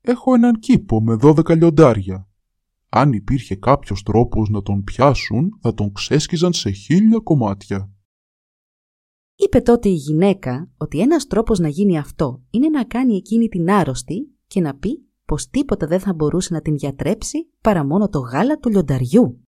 Έχω 0.00 0.34
έναν 0.34 0.58
κήπο 0.58 1.02
με 1.02 1.14
δώδεκα 1.14 1.54
λιοντάρια. 1.54 2.28
Αν 2.88 3.12
υπήρχε 3.12 3.56
κάποιος 3.56 4.02
τρόπος 4.02 4.48
να 4.48 4.62
τον 4.62 4.84
πιάσουν, 4.84 5.58
θα 5.60 5.74
τον 5.74 5.92
ξέσκιζαν 5.92 6.52
σε 6.52 6.70
χίλια 6.70 7.18
κομμάτια. 7.18 7.92
Είπε 9.34 9.60
τότε 9.60 9.88
η 9.88 9.94
γυναίκα 9.94 10.70
ότι 10.76 11.00
ένας 11.00 11.26
τρόπος 11.26 11.58
να 11.58 11.68
γίνει 11.68 11.98
αυτό 11.98 12.42
είναι 12.50 12.68
να 12.68 12.84
κάνει 12.84 13.16
εκείνη 13.16 13.48
την 13.48 13.70
άρρωστη 13.70 14.36
και 14.46 14.60
να 14.60 14.76
πει 14.76 15.08
πως 15.24 15.48
τίποτα 15.48 15.86
δεν 15.86 16.00
θα 16.00 16.14
μπορούσε 16.14 16.54
να 16.54 16.60
την 16.60 16.76
διατρέψει 16.76 17.50
παρά 17.60 17.84
μόνο 17.84 18.08
το 18.08 18.18
γάλα 18.18 18.58
του 18.58 18.68
λιονταριού. 18.68 19.42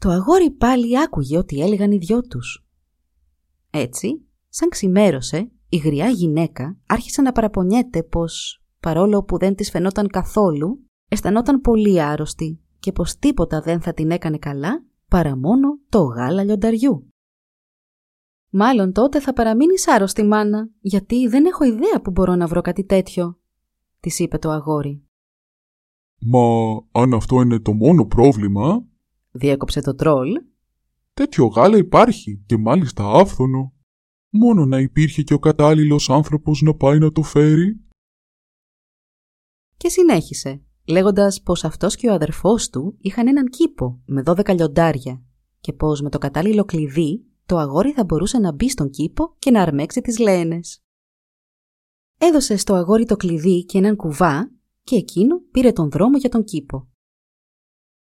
Το 0.00 0.10
αγόρι 0.10 0.50
πάλι 0.50 1.00
άκουγε 1.00 1.38
ό,τι 1.38 1.60
έλεγαν 1.60 1.92
οι 1.92 1.98
δυο 1.98 2.20
τους. 2.20 2.66
Έτσι, 3.70 4.25
σαν 4.58 4.68
ξημέρωσε, 4.68 5.50
η 5.68 5.76
γριά 5.76 6.08
γυναίκα 6.08 6.76
άρχισε 6.86 7.22
να 7.22 7.32
παραπονιέται 7.32 8.02
πως, 8.02 8.62
παρόλο 8.80 9.24
που 9.24 9.38
δεν 9.38 9.54
της 9.54 9.70
φαινόταν 9.70 10.06
καθόλου, 10.06 10.78
αισθανόταν 11.08 11.60
πολύ 11.60 12.02
άρρωστη 12.02 12.60
και 12.78 12.92
πως 12.92 13.16
τίποτα 13.18 13.60
δεν 13.60 13.80
θα 13.80 13.92
την 13.92 14.10
έκανε 14.10 14.38
καλά 14.38 14.84
παρά 15.08 15.36
μόνο 15.36 15.78
το 15.88 16.02
γάλα 16.02 16.42
λιονταριού. 16.44 17.10
«Μάλλον 18.50 18.92
τότε 18.92 19.20
θα 19.20 19.32
παραμείνεις 19.32 19.88
άρρωστη, 19.88 20.24
μάνα, 20.24 20.68
γιατί 20.80 21.28
δεν 21.28 21.44
έχω 21.44 21.64
ιδέα 21.64 22.00
που 22.02 22.10
μπορώ 22.10 22.34
να 22.34 22.46
βρω 22.46 22.60
κάτι 22.60 22.84
τέτοιο», 22.84 23.40
της 24.00 24.18
είπε 24.18 24.38
το 24.38 24.50
αγόρι. 24.50 25.02
«Μα 26.18 26.40
αν 26.92 27.14
αυτό 27.14 27.40
είναι 27.40 27.60
το 27.60 27.72
μόνο 27.72 28.06
πρόβλημα», 28.06 28.84
διέκοψε 29.30 29.80
το 29.80 29.94
τρόλ, 29.94 30.32
«τέτοιο 31.14 31.46
γάλα 31.46 31.76
υπάρχει 31.76 32.42
και 32.46 32.56
μάλιστα 32.56 33.10
άφθονο. 33.10 33.75
Μόνο 34.38 34.66
να 34.66 34.80
υπήρχε 34.80 35.22
και 35.22 35.34
ο 35.34 35.38
κατάλληλος 35.38 36.10
άνθρωπος 36.10 36.60
να 36.62 36.74
πάει 36.74 36.98
να 36.98 37.12
το 37.12 37.22
φέρει». 37.22 37.80
Και 39.76 39.88
συνέχισε, 39.88 40.62
λέγοντας 40.84 41.42
πως 41.42 41.64
αυτός 41.64 41.96
και 41.96 42.08
ο 42.08 42.12
αδερφός 42.12 42.70
του 42.70 42.96
είχαν 42.98 43.26
έναν 43.26 43.48
κήπο 43.48 44.02
με 44.06 44.22
δώδεκα 44.22 44.54
λιοντάρια 44.54 45.22
και 45.60 45.72
πως 45.72 46.00
με 46.00 46.10
το 46.10 46.18
κατάλληλο 46.18 46.64
κλειδί 46.64 47.24
το 47.46 47.56
αγόρι 47.56 47.92
θα 47.92 48.04
μπορούσε 48.04 48.38
να 48.38 48.52
μπει 48.52 48.70
στον 48.70 48.90
κήπο 48.90 49.34
και 49.38 49.50
να 49.50 49.62
αρμέξει 49.62 50.00
τις 50.00 50.18
λένες. 50.18 50.82
Έδωσε 52.18 52.56
στο 52.56 52.74
αγόρι 52.74 53.04
το 53.04 53.16
κλειδί 53.16 53.64
και 53.64 53.78
έναν 53.78 53.96
κουβά 53.96 54.50
και 54.82 54.96
εκείνο 54.96 55.40
πήρε 55.50 55.72
τον 55.72 55.90
δρόμο 55.90 56.18
για 56.18 56.28
τον 56.28 56.44
κήπο. 56.44 56.88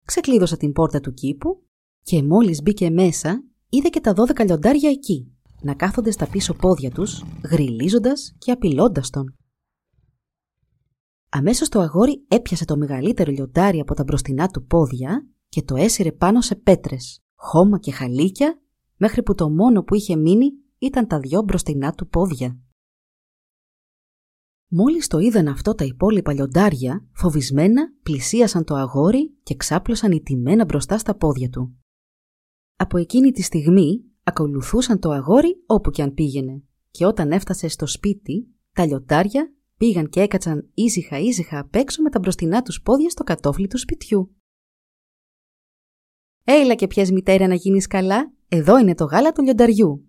Ξεκλείδωσε 0.05 0.57
την 0.57 0.71
πόρτα 0.71 0.99
του 0.99 1.13
κήπου 1.13 1.63
και 2.03 2.23
μόλις 2.23 2.61
μπήκε 2.61 2.89
μέσα 2.89 3.43
είδε 3.69 3.89
και 3.89 3.99
τα 3.99 4.13
δώδεκα 4.13 4.43
λιοντάρια 4.43 4.89
εκεί 4.89 5.32
να 5.63 5.75
κάθονται 5.75 6.11
στα 6.11 6.27
πίσω 6.29 6.53
πόδια 6.53 6.91
τους, 6.91 7.23
γριλίζοντας 7.43 8.35
και 8.37 8.51
απειλώντας 8.51 9.09
τον. 9.09 9.35
Αμέσως 11.29 11.69
το 11.69 11.79
αγόρι 11.79 12.25
έπιασε 12.27 12.65
το 12.65 12.77
μεγαλύτερο 12.77 13.31
λιοντάρι 13.31 13.79
από 13.79 13.93
τα 13.93 14.03
μπροστινά 14.03 14.47
του 14.47 14.65
πόδια 14.65 15.27
και 15.49 15.61
το 15.61 15.75
έσυρε 15.75 16.11
πάνω 16.11 16.41
σε 16.41 16.55
πέτρες, 16.55 17.23
χώμα 17.35 17.79
και 17.79 17.91
χαλίκια 17.91 18.61
μέχρι 18.97 19.23
που 19.23 19.35
το 19.35 19.49
μόνο 19.49 19.83
που 19.83 19.95
είχε 19.95 20.15
μείνει 20.15 20.51
ήταν 20.77 21.07
τα 21.07 21.19
δυο 21.19 21.41
μπροστινά 21.41 21.91
του 21.91 22.07
πόδια. 22.07 22.57
Μόλις 24.67 25.07
το 25.07 25.19
είδαν 25.19 25.47
αυτό 25.47 25.75
τα 25.75 25.83
υπόλοιπα 25.83 26.33
λιοντάρια, 26.33 27.07
φοβισμένα 27.13 27.93
πλησίασαν 28.03 28.63
το 28.63 28.75
αγόρι 28.75 29.37
και 29.43 29.55
ξάπλωσαν 29.55 30.11
ηττημένα 30.11 30.65
μπροστά 30.65 30.97
στα 30.97 31.15
πόδια 31.15 31.49
του. 31.49 31.77
Από 32.75 32.97
εκείνη 32.97 33.31
τη 33.31 33.41
στιγμή 33.41 34.03
ακολουθούσαν 34.23 34.99
το 34.99 35.09
αγόρι 35.09 35.63
όπου 35.65 35.91
και 35.91 36.01
αν 36.01 36.13
πήγαινε 36.13 36.63
και 36.91 37.05
όταν 37.05 37.31
έφτασε 37.31 37.67
στο 37.67 37.87
σπίτι, 37.87 38.47
τα 38.73 38.85
λιοντάρια 38.85 39.53
πήγαν 39.77 40.09
και 40.09 40.21
έκατσαν 40.21 40.69
ήσυχα 40.73 41.19
ήσυχα 41.19 41.59
απ' 41.59 41.75
έξω 41.75 42.01
με 42.01 42.09
τα 42.09 42.19
μπροστινά 42.19 42.61
τους 42.61 42.81
πόδια 42.81 43.09
στο 43.09 43.23
κατόφλι 43.23 43.67
του 43.67 43.77
σπιτιού. 43.77 44.35
«Έλα 46.43 46.75
και 46.75 46.87
πιες 46.87 47.11
μητέρα 47.11 47.47
να 47.47 47.53
γίνεις 47.53 47.87
καλά, 47.87 48.33
εδώ 48.47 48.77
είναι 48.79 48.95
το 48.95 49.05
γάλα 49.05 49.31
του 49.31 49.41
λιονταριού», 49.41 50.07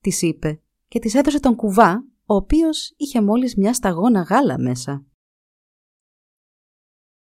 της 0.00 0.22
είπε 0.22 0.60
και 0.88 0.98
της 0.98 1.14
έδωσε 1.14 1.40
τον 1.40 1.56
κουβά, 1.56 2.04
ο 2.24 2.34
οποίος 2.34 2.94
είχε 2.96 3.22
μόλις 3.22 3.56
μια 3.56 3.74
σταγόνα 3.74 4.22
γάλα 4.22 4.58
μέσα. 4.58 5.04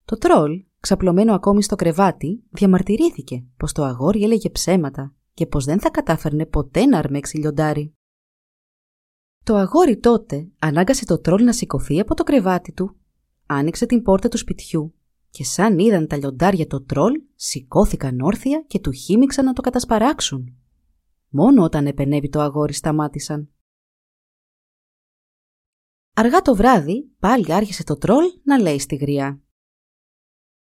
Το 0.05 0.17
τρόλ, 0.17 0.65
ξαπλωμένο 0.79 1.33
ακόμη 1.33 1.63
στο 1.63 1.75
κρεβάτι, 1.75 2.43
διαμαρτυρήθηκε 2.49 3.45
πως 3.57 3.71
το 3.71 3.83
αγόρι 3.83 4.23
έλεγε 4.23 4.49
ψέματα 4.49 5.15
και 5.33 5.45
πως 5.47 5.65
δεν 5.65 5.79
θα 5.79 5.89
κατάφερνε 5.89 6.45
ποτέ 6.45 6.85
να 6.85 6.97
αρμέξει 6.97 7.37
λιοντάρι. 7.37 7.93
Το 9.43 9.55
αγόρι 9.55 9.99
τότε 9.99 10.51
ανάγκασε 10.59 11.05
το 11.05 11.19
τρόλ 11.19 11.43
να 11.43 11.53
σηκωθεί 11.53 11.99
από 11.99 12.15
το 12.15 12.23
κρεβάτι 12.23 12.71
του, 12.71 12.95
άνοιξε 13.45 13.85
την 13.85 14.01
πόρτα 14.01 14.27
του 14.27 14.37
σπιτιού 14.37 14.95
και 15.29 15.43
σαν 15.43 15.79
είδαν 15.79 16.07
τα 16.07 16.17
λιοντάρια 16.17 16.67
το 16.67 16.83
τρόλ, 16.83 17.21
σηκώθηκαν 17.35 18.21
όρθια 18.21 18.63
και 18.67 18.79
του 18.79 18.91
χύμιξαν 18.91 19.45
να 19.45 19.53
το 19.53 19.61
κατασπαράξουν. 19.61 20.55
Μόνο 21.29 21.63
όταν 21.63 21.87
επενέβη 21.87 22.29
το 22.29 22.41
αγόρι 22.41 22.73
σταμάτησαν. 22.73 23.49
Αργά 26.13 26.41
το 26.41 26.55
βράδυ 26.55 27.11
πάλι 27.19 27.53
άρχισε 27.53 27.83
το 27.83 27.97
τρόλ 27.97 28.25
να 28.43 28.59
λέει 28.59 28.79
στη 28.79 28.95
γριά. 28.95 29.41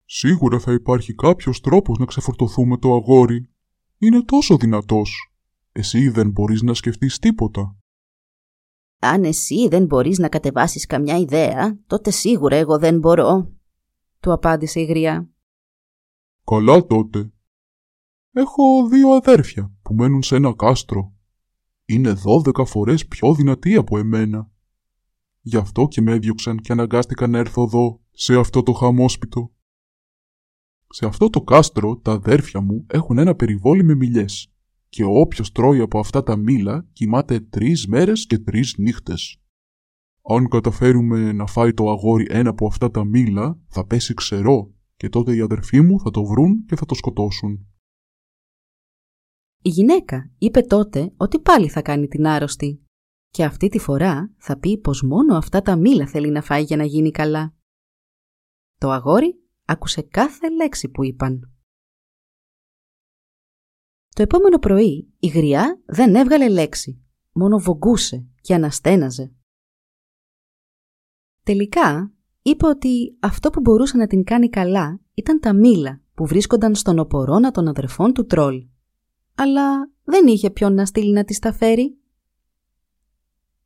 Σίγουρα 0.05 0.59
θα 0.59 0.73
υπάρχει 0.73 1.15
κάποιος 1.15 1.61
τρόπος 1.61 1.99
να 1.99 2.05
ξεφορτωθούμε 2.05 2.79
το 2.79 2.95
αγόρι. 2.95 3.54
Είναι 3.99 4.23
τόσο 4.23 4.57
δυνατός. 4.57 5.33
Εσύ 5.73 6.09
δεν 6.09 6.31
μπορείς 6.31 6.63
να 6.63 6.75
σκεφτείς 6.75 7.19
τίποτα. 7.19 7.77
Αν 8.99 9.25
εσύ 9.25 9.69
δεν 9.69 9.85
μπορείς 9.85 10.19
να 10.19 10.29
κατεβάσεις 10.29 10.87
καμιά 10.87 11.17
ιδέα, 11.17 11.79
τότε 11.87 12.11
σίγουρα 12.11 12.57
εγώ 12.57 12.79
δεν 12.79 12.99
μπορώ, 12.99 13.53
του 14.21 14.33
απάντησε 14.33 14.81
η 14.81 14.85
γριά. 14.85 15.29
Καλά 16.45 16.87
τότε. 16.87 17.33
Έχω 18.33 18.89
δύο 18.89 19.11
αδέρφια 19.11 19.73
που 19.83 19.95
μένουν 19.95 20.23
σε 20.23 20.37
ένα 20.37 20.55
κάστρο. 20.57 21.13
Είναι 21.85 22.13
δώδεκα 22.13 22.65
φορές 22.65 23.07
πιο 23.07 23.35
δυνατοί 23.35 23.75
από 23.75 23.99
εμένα. 23.99 24.51
Γι' 25.41 25.57
αυτό 25.57 25.89
και 25.89 26.01
με 26.01 26.13
έδιωξαν 26.13 26.59
και 26.59 26.73
αναγκάστηκαν 26.73 27.31
να 27.31 27.39
έρθω 27.39 27.63
εδώ, 27.63 28.01
σε 28.11 28.39
αυτό 28.39 28.63
το 28.63 28.73
χαμόσπιτο. 28.73 29.54
Σε 30.97 31.07
αυτό 31.07 31.31
το 31.31 31.43
κάστρο 31.43 31.97
τα 31.97 32.13
αδέρφια 32.13 32.61
μου 32.61 32.87
έχουν 32.87 33.19
ένα 33.19 33.35
περιβόλι 33.35 33.85
με 33.85 33.95
μιλιές 33.95 34.53
και 34.89 35.05
όποιος 35.05 35.53
τρώει 35.53 35.81
από 35.81 35.99
αυτά 35.99 36.23
τα 36.23 36.37
μήλα 36.37 36.87
κοιμάται 36.93 37.41
τρεις 37.41 37.87
μέρες 37.87 38.27
και 38.27 38.39
τρεις 38.39 38.75
νύχτες. 38.79 39.43
Αν 40.23 40.49
καταφέρουμε 40.49 41.33
να 41.33 41.47
φάει 41.47 41.75
το 41.75 41.91
αγόρι 41.91 42.27
ένα 42.31 42.51
από 42.51 42.67
αυτά 42.67 42.91
τα 42.91 43.05
μήλα, 43.05 43.59
θα 43.69 43.87
πέσει 43.87 44.15
ξερό 44.15 44.75
και 44.97 45.09
τότε 45.09 45.35
οι 45.35 45.41
αδερφοί 45.41 45.81
μου 45.81 46.01
θα 46.01 46.11
το 46.11 46.25
βρουν 46.25 46.65
και 46.67 46.77
θα 46.77 46.87
το 46.87 46.95
σκοτώσουν. 46.95 47.67
Η 49.63 49.69
γυναίκα 49.69 50.31
είπε 50.39 50.61
τότε 50.61 51.13
ότι 51.17 51.41
πάλι 51.41 51.69
θα 51.69 51.83
κάνει 51.83 52.09
την 52.09 52.27
άρρωστη 52.27 52.83
και 53.29 53.45
αυτή 53.45 53.69
τη 53.69 53.79
φορά 53.79 54.33
θα 54.37 54.59
πει 54.59 54.79
πως 54.79 55.03
μόνο 55.03 55.37
αυτά 55.37 55.63
τα 55.63 55.77
μήλα 55.77 56.07
θέλει 56.07 56.31
να 56.31 56.43
φάει 56.43 56.63
για 56.63 56.77
να 56.77 56.85
γίνει 56.85 57.11
καλά. 57.11 57.55
Το 58.79 58.91
αγόρι 58.91 59.44
άκουσε 59.65 60.03
κάθε 60.03 60.51
λέξη 60.51 60.89
που 60.89 61.05
είπαν. 61.05 61.53
Το 64.09 64.23
επόμενο 64.23 64.59
πρωί 64.59 65.13
η 65.19 65.27
γριά 65.27 65.81
δεν 65.87 66.15
έβγαλε 66.15 66.49
λέξη, 66.49 67.03
μόνο 67.33 67.59
βογκούσε 67.59 68.27
και 68.41 68.55
αναστέναζε. 68.55 69.35
Τελικά 71.43 72.13
είπε 72.43 72.67
ότι 72.67 73.17
αυτό 73.21 73.51
που 73.51 73.61
μπορούσε 73.61 73.97
να 73.97 74.07
την 74.07 74.25
κάνει 74.25 74.49
καλά 74.49 75.01
ήταν 75.15 75.41
τα 75.41 75.53
μήλα 75.53 76.01
που 76.15 76.27
βρίσκονταν 76.27 76.75
στον 76.75 76.99
οπορώνα 76.99 77.51
των 77.51 77.69
αδερφών 77.69 78.13
του 78.13 78.27
τρόλ. 78.27 78.67
Αλλά 79.35 79.91
δεν 80.05 80.27
είχε 80.27 80.51
ποιον 80.51 80.75
να 80.75 80.87
στείλει 80.87 81.13
να 81.13 81.25
τη 81.25 81.39
τα 81.39 81.53
φέρει. 81.53 81.99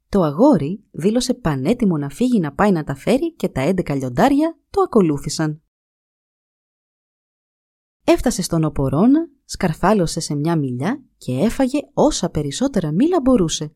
Το 0.08 0.22
αγόρι 0.22 0.84
δήλωσε 0.90 1.34
πανέτοιμο 1.34 1.96
να 1.96 2.08
φύγει 2.08 2.40
να 2.40 2.52
πάει 2.52 2.72
να 2.72 2.84
τα 2.84 2.94
φέρει 2.94 3.34
και 3.34 3.48
τα 3.48 3.60
έντεκα 3.60 3.94
λιοντάρια 3.94 4.58
το 4.70 4.80
ακολούθησαν. 4.80 5.62
Έφτασε 8.10 8.42
στον 8.42 8.64
οπορώνα, 8.64 9.28
σκαρφάλωσε 9.44 10.20
σε 10.20 10.34
μια 10.34 10.58
μιλιά 10.58 11.04
και 11.16 11.32
έφαγε 11.32 11.78
όσα 11.92 12.30
περισσότερα 12.30 12.92
μήλα 12.92 13.20
μπορούσε. 13.20 13.72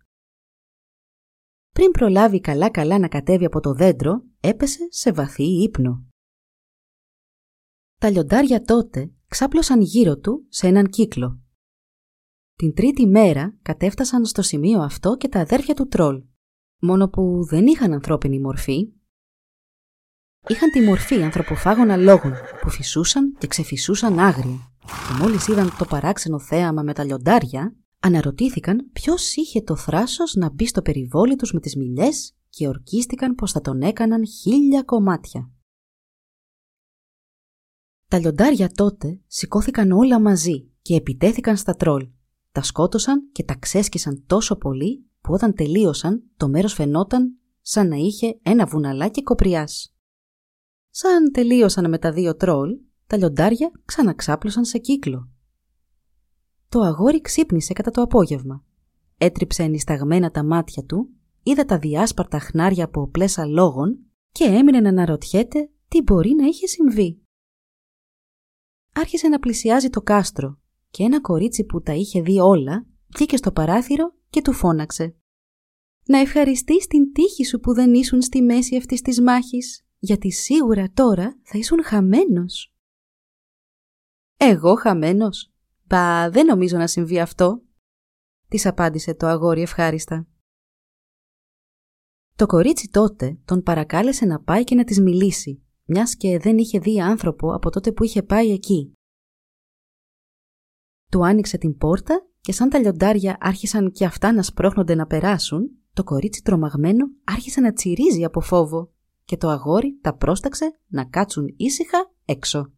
Πριν 1.70 1.90
προλάβει 1.90 2.40
καλά-καλά 2.40 2.98
να 2.98 3.08
κατέβει 3.08 3.44
από 3.44 3.60
το 3.60 3.72
δέντρο, 3.72 4.22
έπεσε 4.40 4.86
σε 4.90 5.12
βαθύ 5.12 5.62
ύπνο. 5.62 6.06
Τα 8.00 8.10
λιοντάρια 8.10 8.62
τότε 8.62 9.12
ξάπλωσαν 9.28 9.80
γύρω 9.80 10.18
του 10.18 10.46
σε 10.48 10.66
έναν 10.66 10.88
κύκλο. 10.88 11.40
Την 12.54 12.74
τρίτη 12.74 13.06
μέρα 13.06 13.58
κατέφτασαν 13.62 14.24
στο 14.24 14.42
σημείο 14.42 14.80
αυτό 14.80 15.16
και 15.16 15.28
τα 15.28 15.40
αδέρφια 15.40 15.74
του 15.74 15.86
τρόλ, 15.86 16.24
μόνο 16.80 17.08
που 17.08 17.44
δεν 17.44 17.66
είχαν 17.66 17.92
ανθρώπινη 17.92 18.40
μορφή. 18.40 18.92
Είχαν 20.48 20.70
τη 20.70 20.80
μορφή 20.80 21.22
ανθρωποφάγων 21.22 21.90
αλόγων 21.90 22.32
που 22.60 22.70
φυσούσαν 22.70 23.36
και 23.38 23.46
ξεφυσούσαν 23.46 24.18
άγρια 24.18 24.72
και 24.84 25.22
μόλις 25.22 25.46
είδαν 25.46 25.76
το 25.78 25.84
παράξενο 25.84 26.38
θέαμα 26.38 26.82
με 26.82 26.92
τα 26.92 27.04
λιοντάρια, 27.04 27.76
αναρωτήθηκαν 28.00 28.90
ποιος 28.92 29.34
είχε 29.34 29.62
το 29.62 29.76
θράσος 29.76 30.34
να 30.34 30.50
μπει 30.50 30.66
στο 30.66 30.82
περιβόλι 30.82 31.36
τους 31.36 31.52
με 31.52 31.60
τις 31.60 31.76
μιλιές 31.76 32.34
και 32.48 32.68
ορκίστηκαν 32.68 33.34
πως 33.34 33.52
θα 33.52 33.60
τον 33.60 33.82
έκαναν 33.82 34.26
χίλια 34.26 34.82
κομμάτια. 34.82 35.50
Τα 38.08 38.18
λιοντάρια 38.18 38.68
τότε 38.68 39.20
σηκώθηκαν 39.26 39.92
όλα 39.92 40.20
μαζί 40.20 40.70
και 40.82 40.94
επιτέθηκαν 40.94 41.56
στα 41.56 41.74
τρόλ. 41.74 42.08
Τα 42.52 42.62
σκότωσαν 42.62 43.28
και 43.32 43.42
τα 43.42 43.54
ξέσκισαν 43.54 44.24
τόσο 44.26 44.56
πολύ 44.56 45.06
που 45.20 45.32
όταν 45.32 45.54
τελείωσαν 45.54 46.22
το 46.36 46.48
μέρος 46.48 46.72
φαινόταν 46.72 47.36
σαν 47.60 47.88
να 47.88 47.96
είχε 47.96 48.38
ένα 48.42 48.66
βουναλάκι 48.66 49.22
κοπριάς. 49.22 49.91
Σαν 50.94 51.32
τελείωσαν 51.32 51.88
με 51.90 51.98
τα 51.98 52.12
δύο 52.12 52.36
τρόλ, 52.36 52.70
τα 53.06 53.16
λιοντάρια 53.16 53.70
ξαναξάπλωσαν 53.84 54.64
σε 54.64 54.78
κύκλο 54.78 55.32
το 56.72 56.80
αγόρι 56.80 57.20
ξύπνησε 57.20 57.72
κατά 57.72 57.90
το 57.90 58.02
απόγευμα. 58.02 58.64
Έτριψε 59.18 59.62
ενισταγμένα 59.62 60.30
τα 60.30 60.44
μάτια 60.44 60.84
του, 60.84 61.08
είδε 61.42 61.64
τα 61.64 61.78
διάσπαρτα 61.78 62.38
χνάρια 62.38 62.84
από 62.84 63.08
πλέσα 63.08 63.46
λόγων 63.46 63.98
και 64.32 64.44
έμεινε 64.44 64.80
να 64.80 64.88
αναρωτιέται 64.88 65.70
τι 65.88 66.02
μπορεί 66.02 66.34
να 66.34 66.46
είχε 66.46 66.66
συμβεί. 66.66 67.20
Άρχισε 68.92 69.28
να 69.28 69.38
πλησιάζει 69.38 69.88
το 69.88 70.02
κάστρο 70.02 70.58
και 70.90 71.02
ένα 71.02 71.20
κορίτσι 71.20 71.64
που 71.64 71.82
τα 71.82 71.92
είχε 71.92 72.22
δει 72.22 72.38
όλα 72.38 72.86
βγήκε 73.14 73.36
στο 73.36 73.52
παράθυρο 73.52 74.14
και 74.30 74.42
του 74.42 74.52
φώναξε. 74.52 75.16
«Να 76.06 76.18
ευχαριστείς 76.18 76.86
την 76.86 77.12
τύχη 77.12 77.44
σου 77.44 77.60
που 77.60 77.74
δεν 77.74 77.94
ήσουν 77.94 78.22
στη 78.22 78.42
μέση 78.42 78.76
αυτής 78.76 79.00
της 79.00 79.20
μάχης, 79.20 79.84
γιατί 80.02 80.30
σίγουρα 80.30 80.90
τώρα 80.92 81.38
θα 81.42 81.58
ήσουν 81.58 81.84
χαμένος». 81.84 82.74
«Εγώ 84.36 84.74
χαμένος», 84.74 85.52
«Πα, 85.86 86.30
δεν 86.30 86.46
νομίζω 86.46 86.76
να 86.76 86.86
συμβεί 86.86 87.20
αυτό», 87.20 87.62
της 88.48 88.66
απάντησε 88.66 89.14
το 89.14 89.26
αγόρι 89.26 89.62
ευχάριστα. 89.62 90.26
Το 92.36 92.46
κορίτσι 92.46 92.88
τότε 92.88 93.38
τον 93.44 93.62
παρακάλεσε 93.62 94.24
να 94.24 94.42
πάει 94.42 94.64
και 94.64 94.74
να 94.74 94.84
της 94.84 95.00
μιλήσει, 95.00 95.62
μιας 95.84 96.16
και 96.16 96.38
δεν 96.38 96.58
είχε 96.58 96.78
δει 96.78 97.00
άνθρωπο 97.00 97.54
από 97.54 97.70
τότε 97.70 97.92
που 97.92 98.04
είχε 98.04 98.22
πάει 98.22 98.50
εκεί. 98.50 98.92
Του 101.10 101.26
άνοιξε 101.26 101.58
την 101.58 101.76
πόρτα 101.76 102.26
και 102.40 102.52
σαν 102.52 102.68
τα 102.68 102.78
λιοντάρια 102.78 103.36
άρχισαν 103.40 103.90
και 103.90 104.04
αυτά 104.04 104.32
να 104.32 104.42
σπρώχνονται 104.42 104.94
να 104.94 105.06
περάσουν, 105.06 105.70
το 105.92 106.04
κορίτσι 106.04 106.42
τρομαγμένο 106.42 107.06
άρχισε 107.24 107.60
να 107.60 107.72
τσιρίζει 107.72 108.24
από 108.24 108.40
φόβο 108.40 108.91
και 109.24 109.36
το 109.36 109.48
αγόρι 109.48 109.98
τα 110.00 110.14
πρόσταξε 110.16 110.80
να 110.86 111.04
κάτσουν 111.04 111.54
ήσυχα 111.56 112.12
έξω. 112.24 112.72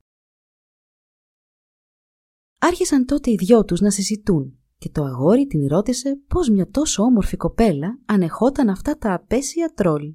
Άρχισαν 2.59 3.07
τότε 3.07 3.31
οι 3.31 3.35
δυο 3.35 3.65
τους 3.65 3.81
να 3.81 3.91
συζητούν 3.91 4.59
και 4.79 4.91
το 4.91 5.05
αγόρι 5.05 5.47
την 5.47 5.67
ρώτησε 5.67 6.21
πώς 6.27 6.49
μια 6.49 6.71
τόσο 6.71 7.03
όμορφη 7.03 7.37
κοπέλα 7.37 7.99
ανεχόταν 8.05 8.69
αυτά 8.69 8.99
τα 8.99 9.15
απέσια 9.15 9.73
τρόλ. 9.75 10.15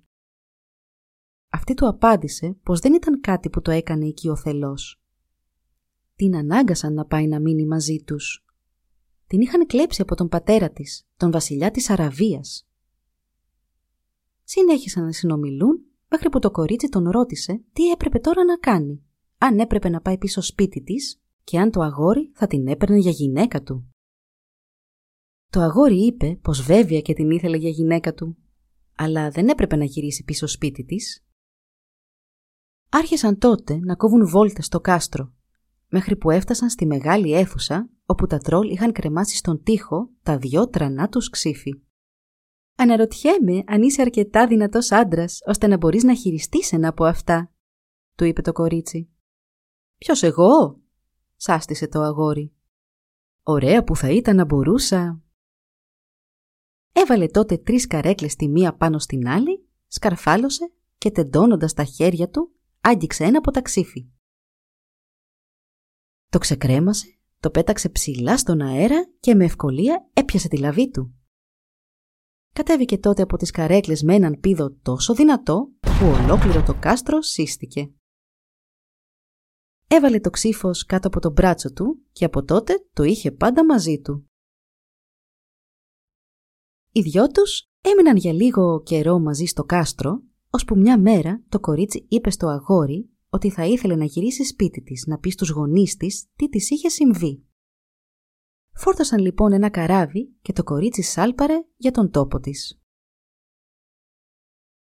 Αυτή 1.49 1.73
του 1.73 1.87
απάντησε 1.87 2.57
πως 2.63 2.79
δεν 2.79 2.93
ήταν 2.93 3.21
κάτι 3.21 3.49
που 3.49 3.61
το 3.61 3.71
έκανε 3.71 4.05
εκεί 4.05 4.29
ο 4.29 4.35
θελός. 4.35 5.01
Την 6.15 6.35
ανάγκασαν 6.35 6.93
να 6.93 7.05
πάει 7.05 7.27
να 7.27 7.39
μείνει 7.39 7.65
μαζί 7.65 8.03
τους. 8.05 8.45
την 9.27 9.41
είχαν 9.41 9.65
κλέψει 9.65 10.01
από 10.01 10.15
τον 10.15 10.29
πατέρα 10.29 10.69
της, 10.69 11.07
τον 11.17 11.31
βασιλιά 11.31 11.71
της 11.71 11.89
Αραβίας. 11.89 12.67
Συνέχισαν 14.43 15.03
να 15.03 15.11
συνομιλούν 15.11 15.88
μέχρι 16.09 16.29
που 16.29 16.39
το 16.39 16.51
κορίτσι 16.51 16.89
τον 16.89 17.09
ρώτησε 17.09 17.63
τι 17.73 17.91
έπρεπε 17.91 18.19
τώρα 18.19 18.43
να 18.43 18.57
κάνει, 18.57 19.03
αν 19.37 19.59
έπρεπε 19.59 19.89
να 19.89 20.01
πάει 20.01 20.17
πίσω 20.17 20.41
σπίτι 20.41 20.81
της 20.81 21.21
και 21.43 21.59
αν 21.59 21.71
το 21.71 21.81
αγόρι 21.81 22.31
θα 22.33 22.47
την 22.47 22.67
έπαιρνε 22.67 22.97
για 22.97 23.11
γυναίκα 23.11 23.61
του. 23.61 23.93
Το 25.49 25.59
αγόρι 25.59 26.05
είπε 26.05 26.39
πως 26.41 26.61
βέβαια 26.61 27.01
και 27.01 27.13
την 27.13 27.29
ήθελε 27.31 27.57
για 27.57 27.69
γυναίκα 27.69 28.13
του, 28.13 28.37
αλλά 28.95 29.29
δεν 29.29 29.47
έπρεπε 29.47 29.75
να 29.75 29.83
γυρίσει 29.83 30.23
πίσω 30.23 30.47
σπίτι 30.47 30.83
της. 30.83 31.25
Άρχισαν 32.89 33.37
τότε 33.37 33.79
να 33.79 33.95
κόβουν 33.95 34.27
βόλτες 34.27 34.65
στο 34.65 34.79
κάστρο, 34.79 35.33
μέχρι 35.89 36.15
που 36.15 36.29
έφτασαν 36.31 36.69
στη 36.69 36.85
μεγάλη 36.85 37.33
αίθουσα 37.33 37.89
όπου 38.05 38.27
τα 38.27 38.37
τρόλ 38.37 38.69
είχαν 38.69 38.91
κρεμάσει 38.91 39.35
στον 39.35 39.63
τοίχο 39.63 40.09
τα 40.23 40.37
δυο 40.37 40.69
τρανά 40.69 41.09
τους 41.09 41.29
ξύφη. 41.29 41.81
«Αναρωτιέμαι 42.81 43.63
αν 43.65 43.81
είσαι 43.81 44.01
αρκετά 44.01 44.47
δυνατός 44.47 44.91
άντρας 44.91 45.39
ώστε 45.45 45.67
να 45.67 45.77
μπορείς 45.77 46.03
να 46.03 46.15
χειριστείς 46.15 46.71
ένα 46.71 46.87
από 46.87 47.05
αυτά», 47.05 47.51
του 48.15 48.23
είπε 48.25 48.41
το 48.41 48.51
κορίτσι. 48.51 49.09
«Ποιος 49.97 50.23
εγώ» 50.23 50.79
σάστησε 51.35 51.87
το 51.87 52.01
αγόρι. 52.01 52.53
«Ωραία 53.43 53.83
που 53.83 53.95
θα 53.95 54.09
ήταν 54.09 54.35
να 54.35 54.45
μπορούσα». 54.45 55.21
Έβαλε 56.91 57.27
τότε 57.27 57.57
τρεις 57.57 57.87
καρέκλες 57.87 58.35
τη 58.35 58.47
μία 58.47 58.75
πάνω 58.75 58.99
στην 58.99 59.27
άλλη, 59.27 59.67
σκαρφάλωσε 59.87 60.71
και 60.97 61.11
τεντώνοντας 61.11 61.73
τα 61.73 61.83
χέρια 61.83 62.29
του 62.29 62.51
άγγιξε 62.81 63.23
ένα 63.23 63.37
από 63.37 63.51
τα 63.51 63.61
ξύφη. 63.61 64.09
Το 66.29 66.37
ξεκρέμασε, 66.37 67.19
το 67.39 67.49
πέταξε 67.49 67.89
ψηλά 67.89 68.37
στον 68.37 68.61
αέρα 68.61 69.07
και 69.19 69.35
με 69.35 69.45
ευκολία 69.45 70.09
έπιασε 70.13 70.47
τη 70.47 70.57
λαβή 70.57 70.89
του. 70.89 71.13
Κατέβηκε 72.53 72.97
τότε 72.97 73.21
από 73.21 73.37
τις 73.37 73.51
καρέκλες 73.51 74.03
με 74.03 74.15
έναν 74.15 74.39
πίδο 74.39 74.75
τόσο 74.81 75.13
δυνατό 75.13 75.69
που 75.79 76.05
ολόκληρο 76.23 76.63
το 76.63 76.73
κάστρο 76.79 77.21
σύστηκε. 77.21 77.93
Έβαλε 79.87 80.19
το 80.19 80.29
ξύφος 80.29 80.85
κάτω 80.85 81.07
από 81.07 81.19
το 81.19 81.31
μπράτσο 81.31 81.73
του 81.73 82.05
και 82.11 82.25
από 82.25 82.43
τότε 82.43 82.73
το 82.93 83.03
είχε 83.03 83.31
πάντα 83.31 83.65
μαζί 83.65 83.99
του. 84.01 84.29
Οι 86.91 87.01
δυο 87.01 87.27
τους 87.27 87.69
έμειναν 87.81 88.15
για 88.15 88.33
λίγο 88.33 88.81
καιρό 88.81 89.19
μαζί 89.19 89.45
στο 89.45 89.63
κάστρο, 89.63 90.21
ώσπου 90.49 90.77
μια 90.77 90.99
μέρα 90.99 91.43
το 91.49 91.59
κορίτσι 91.59 92.05
είπε 92.09 92.29
στο 92.29 92.47
αγόρι 92.47 93.09
ότι 93.29 93.49
θα 93.49 93.65
ήθελε 93.65 93.95
να 93.95 94.05
γυρίσει 94.05 94.43
σπίτι 94.43 94.81
της 94.81 95.05
να 95.07 95.17
πει 95.17 95.29
στους 95.29 95.49
γονείς 95.49 95.95
της 95.95 96.25
τι 96.35 96.49
της 96.49 96.69
είχε 96.69 96.89
συμβεί. 96.89 97.48
Φόρτωσαν 98.73 99.19
λοιπόν 99.19 99.53
ένα 99.53 99.69
καράβι 99.69 100.33
και 100.41 100.53
το 100.53 100.63
κορίτσι 100.63 101.01
σάλπαρε 101.01 101.65
για 101.77 101.91
τον 101.91 102.11
τόπο 102.11 102.39
της. 102.39 102.81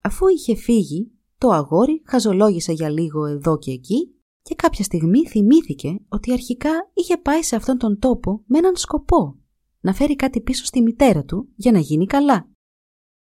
Αφού 0.02 0.28
είχε 0.28 0.56
φύγει, 0.56 1.12
το 1.38 1.50
αγόρι 1.50 2.04
χαζολόγησε 2.06 2.72
για 2.72 2.90
λίγο 2.90 3.26
εδώ 3.26 3.58
και 3.58 3.72
εκεί 3.72 4.16
και 4.42 4.56
κάποια 4.56 4.84
στιγμή 4.84 5.28
θυμήθηκε 5.28 6.00
ότι 6.10 6.32
αρχικά 6.32 6.70
είχε 6.94 7.18
πάει 7.18 7.44
σε 7.44 7.56
αυτόν 7.56 7.78
τον 7.78 8.00
τόπο 8.00 8.44
με 8.46 8.58
έναν 8.58 8.76
σκοπό, 8.76 9.40
να 9.80 9.94
φέρει 9.94 10.16
κάτι 10.16 10.42
πίσω 10.42 10.66
στη 10.66 10.82
μητέρα 10.82 11.24
του 11.24 11.50
για 11.56 11.72
να 11.72 11.80
γίνει 11.80 12.06
καλά. 12.06 12.50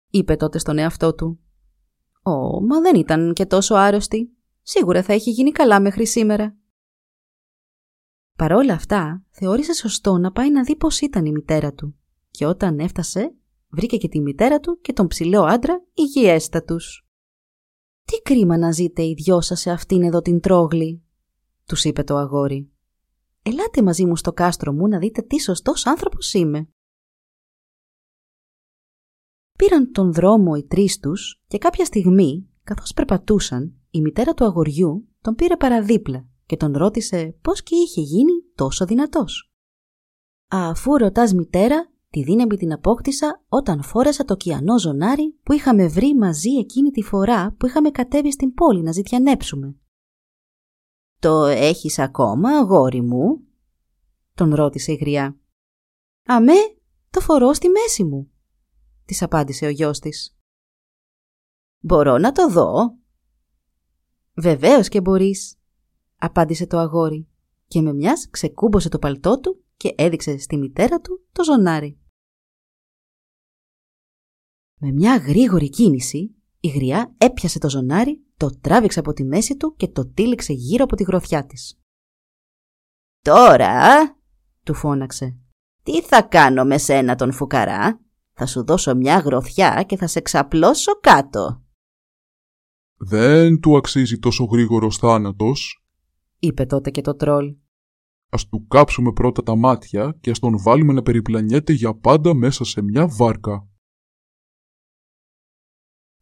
Είπε 0.10 0.36
τότε 0.36 0.60
στον 0.60 0.78
εαυτό 0.78 1.16
του 1.16 1.40
«Ω, 2.24 2.62
μα 2.66 2.82
δεν 2.82 2.96
ήταν 2.96 3.34
και 3.34 3.46
τόσο 3.46 3.76
άρρωστη. 3.76 4.38
Σίγουρα 4.62 5.04
θα 5.04 5.14
έχει 5.14 5.32
γίνει 5.32 5.52
καλά 5.52 5.82
μέχρι 5.82 6.08
σήμερα». 6.08 6.58
Παρόλα 8.38 8.74
αυτά, 8.74 9.24
θεώρησε 9.30 9.74
σωστό 9.74 10.18
να 10.18 10.32
πάει 10.32 10.52
να 10.52 10.64
δει 10.64 10.76
πώς 10.76 11.02
ήταν 11.02 11.26
η 11.26 11.32
μητέρα 11.32 11.74
του 11.74 11.96
και 12.32 12.46
όταν 12.46 12.80
έφτασε, 12.80 13.36
βρήκε 13.68 13.98
και 13.98 14.08
τη 14.08 14.22
μητέρα 14.22 14.60
του 14.60 14.80
και 14.82 14.94
τον 14.94 15.08
ψηλό 15.08 15.44
άντρα 15.44 15.84
υγιέστατους. 15.94 17.08
«Τι 18.04 18.22
κρίμα 18.22 18.58
να 18.58 18.72
ζείτε 18.72 19.04
οι 19.04 19.14
δυο 19.14 19.42
σας 19.42 19.60
σε 19.60 19.72
αυτήν 19.72 20.04
εδώ 20.04 20.22
την 20.22 20.40
τρόγλη», 20.40 21.04
τους 21.66 21.84
είπε 21.84 22.04
το 22.04 22.16
αγόρι. 22.16 22.72
«Ελάτε 23.42 23.84
μαζί 23.84 24.06
μου 24.06 24.16
στο 24.16 24.34
κάστρο 24.34 24.74
μου 24.74 24.88
να 24.88 25.00
δείτε 25.00 25.22
τι 25.22 25.42
σωστός 25.42 25.86
άνθρωπος 25.86 26.34
είμαι». 26.34 26.70
Πήραν 29.58 29.92
τον 29.92 30.14
δρόμο 30.14 30.54
οι 30.58 30.64
τρεις 30.64 31.00
τους 31.00 31.42
και 31.48 31.58
κάποια 31.58 31.86
στιγμή, 31.86 32.50
καθώς 32.64 32.94
περπατούσαν, 32.94 33.74
η 33.90 34.02
μητέρα 34.02 34.34
του 34.34 34.46
αγοριού 34.46 35.08
τον 35.22 35.36
πήρε 35.36 35.58
παραδίπλα 35.58 36.28
και 36.46 36.58
τον 36.58 36.78
ρώτησε 36.78 37.38
πώς 37.42 37.64
και 37.64 37.76
είχε 37.76 38.02
γίνει 38.02 38.32
τόσο 38.56 38.86
δυνατός. 38.86 39.52
«Αφού 40.48 40.98
ρωτάς 40.98 41.34
μητέρα, 41.34 41.92
τη 42.10 42.24
δύναμη 42.24 42.58
την 42.58 42.74
απόκτησα 42.74 43.44
όταν 43.48 43.84
φόρεσα 43.84 44.26
το 44.26 44.36
κιανό 44.36 44.80
ζωνάρι 44.80 45.40
που 45.44 45.54
είχαμε 45.54 45.88
βρει 45.88 46.16
μαζί 46.16 46.50
εκείνη 46.50 46.92
τη 46.92 47.02
φορά 47.02 47.56
που 47.58 47.66
είχαμε 47.66 47.90
κατέβει 47.90 48.32
στην 48.32 48.54
πόλη 48.54 48.82
να 48.82 48.92
ζητιανέψουμε». 48.92 49.76
«Το 51.20 51.46
έχεις 51.46 52.00
ακόμα, 52.00 52.50
αγόρι 52.50 53.02
μου» 53.02 53.40
τον 54.34 54.56
ρώτησε 54.56 54.92
η 54.92 54.96
γριά. 54.96 55.40
«Αμέ, 56.26 56.78
το 57.10 57.20
φορώ 57.20 57.54
στη 57.54 57.70
μέση 57.70 58.04
μου», 58.04 58.32
της 59.06 59.22
απάντησε 59.22 59.66
ο 59.66 59.70
γιος 59.70 60.00
της. 60.00 60.38
«Μπορώ 61.80 62.18
να 62.18 62.32
το 62.32 62.50
δω» 62.50 62.98
«Βεβαίως 64.34 64.90
και 64.90 65.02
μπορείς», 65.02 65.60
απάντησε 66.16 66.68
το 66.68 66.78
αγόρι 66.78 67.28
και 67.68 67.82
με 67.82 67.94
μιας 67.94 68.30
ξεκούμπωσε 68.30 68.90
το 68.90 69.00
παλτό 69.00 69.40
του 69.40 69.64
και 69.78 69.94
έδειξε 69.98 70.38
στη 70.38 70.58
μητέρα 70.58 71.02
του 71.02 71.26
το 71.32 71.44
ζωνάρι. 71.44 72.00
Με 74.80 74.92
μια 74.92 75.18
γρήγορη 75.18 75.70
κίνηση, 75.70 76.36
η 76.60 76.68
γριά 76.68 77.16
έπιασε 77.18 77.60
το 77.60 77.70
ζωνάρι, 77.70 78.26
το 78.38 78.60
τράβηξε 78.62 79.00
από 79.00 79.14
τη 79.14 79.24
μέση 79.24 79.58
του 79.58 79.76
και 79.76 79.88
το 79.88 80.08
τύλιξε 80.08 80.54
γύρω 80.54 80.84
από 80.84 80.96
τη 80.96 81.04
γροθιά 81.04 81.46
της. 81.46 81.80
«Τώρα», 83.22 84.00
του 84.64 84.74
φώναξε, 84.74 85.38
«τι 85.84 86.02
θα 86.02 86.22
κάνω 86.22 86.66
με 86.66 86.78
σένα 86.78 87.16
τον 87.16 87.32
φουκαρά, 87.32 88.00
θα 88.34 88.46
σου 88.46 88.66
δώσω 88.66 88.96
μια 88.96 89.18
γροθιά 89.18 89.84
και 89.88 89.98
θα 89.98 90.08
σε 90.08 90.22
ξαπλώσω 90.22 91.00
κάτω». 91.00 91.64
«Δεν 92.98 93.60
του 93.60 93.78
αξίζει 93.78 94.20
τόσο 94.20 94.44
γρήγορος 94.44 94.98
θάνατος», 94.98 95.85
είπε 96.40 96.66
τότε 96.66 96.92
και 96.92 97.02
το 97.02 97.16
τρόλ. 97.16 97.56
Ας 98.30 98.48
του 98.48 98.68
κάψουμε 98.68 99.12
πρώτα 99.12 99.44
τα 99.44 99.56
μάτια 99.56 100.18
και 100.22 100.30
ας 100.30 100.40
τον 100.40 100.62
βάλουμε 100.62 100.94
να 100.94 101.02
περιπλανιέται 101.02 101.74
για 101.74 101.96
πάντα 101.96 102.34
μέσα 102.34 102.64
σε 102.64 102.82
μια 102.82 103.08
βάρκα. 103.08 103.68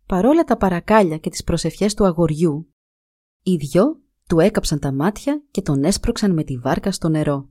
Παρόλα 0.05 0.43
τα 0.43 0.57
παρακάλια 0.57 1.17
και 1.17 1.29
τις 1.29 1.43
προσευχές 1.43 1.93
του 1.93 2.05
αγοριού, 2.05 2.73
οι 3.43 3.55
δυο 3.55 4.01
του 4.27 4.39
έκαψαν 4.39 4.79
τα 4.79 4.93
μάτια 4.93 5.43
και 5.51 5.61
τον 5.61 5.83
έσπρωξαν 5.83 6.33
με 6.33 6.43
τη 6.43 6.57
βάρκα 6.57 6.91
στο 6.91 7.09
νερό. 7.09 7.49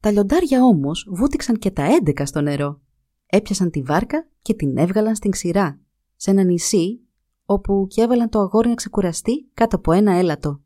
Τα 0.00 0.10
λιοντάρια 0.10 0.64
όμως 0.64 1.08
βούτυξαν 1.10 1.58
και 1.58 1.70
τα 1.70 1.82
έντεκα 1.82 2.26
στο 2.26 2.40
νερό. 2.40 2.80
Έπιασαν 3.26 3.70
τη 3.70 3.82
βάρκα 3.82 4.28
και 4.42 4.54
την 4.54 4.76
έβγαλαν 4.76 5.14
στην 5.14 5.30
ξηρά, 5.30 5.80
σε 6.16 6.30
ένα 6.30 6.42
νησί 6.42 7.00
όπου 7.44 7.86
και 7.88 8.02
έβαλαν 8.02 8.28
το 8.28 8.38
αγόρι 8.38 8.68
να 8.68 8.74
ξεκουραστεί 8.74 9.50
κάτω 9.54 9.76
από 9.76 9.92
ένα 9.92 10.12
έλατο. 10.12 10.62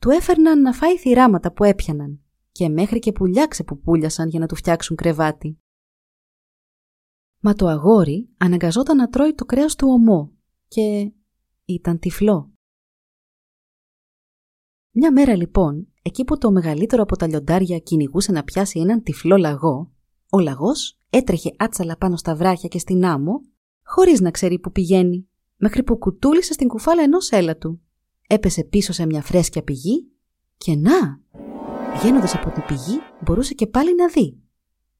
Του 0.00 0.10
έφερναν 0.10 0.60
να 0.60 0.72
φάει 0.72 0.98
θυράματα 0.98 1.52
που 1.52 1.64
έπιαναν 1.64 2.20
και 2.52 2.68
μέχρι 2.68 2.98
και 2.98 3.12
πουλιάξε 3.12 3.64
που 3.64 3.80
πουλιασαν 3.80 4.28
για 4.28 4.40
να 4.40 4.46
του 4.46 4.54
φτιάξουν 4.54 4.96
κρεβάτι. 4.96 5.58
Μα 7.40 7.54
το 7.54 7.66
αγόρι 7.66 8.28
αναγκαζόταν 8.36 8.96
να 8.96 9.08
τρώει 9.08 9.34
το 9.34 9.44
κρέας 9.44 9.74
του 9.74 9.88
ομό 9.88 10.32
και 10.68 11.12
ήταν 11.64 11.98
τυφλό. 11.98 12.52
Μια 14.90 15.12
μέρα 15.12 15.36
λοιπόν, 15.36 15.92
εκεί 16.02 16.24
που 16.24 16.38
το 16.38 16.50
μεγαλύτερο 16.50 17.02
από 17.02 17.16
τα 17.16 17.26
λιοντάρια 17.26 17.78
κυνηγούσε 17.78 18.32
να 18.32 18.44
πιάσει 18.44 18.80
έναν 18.80 19.02
τυφλό 19.02 19.36
λαγό, 19.36 19.92
ο 20.30 20.38
λαγός 20.38 21.00
έτρεχε 21.10 21.50
άτσαλα 21.56 21.96
πάνω 21.96 22.16
στα 22.16 22.34
βράχια 22.34 22.68
και 22.68 22.78
στην 22.78 23.04
άμμο, 23.04 23.40
χωρίς 23.82 24.20
να 24.20 24.30
ξέρει 24.30 24.58
που 24.58 24.72
πηγαίνει, 24.72 25.28
μέχρι 25.56 25.82
που 25.82 25.98
κουτούλησε 25.98 26.52
στην 26.52 26.68
κουφάλα 26.68 27.02
ενός 27.02 27.30
έλατου 27.30 27.80
έπεσε 28.30 28.64
πίσω 28.64 28.92
σε 28.92 29.06
μια 29.06 29.22
φρέσκια 29.22 29.62
πηγή 29.62 30.12
και 30.56 30.76
να, 30.76 31.20
βγαίνοντας 31.98 32.34
από 32.34 32.50
την 32.50 32.64
πηγή 32.66 32.98
μπορούσε 33.24 33.54
και 33.54 33.66
πάλι 33.66 33.94
να 33.94 34.08
δει. 34.08 34.42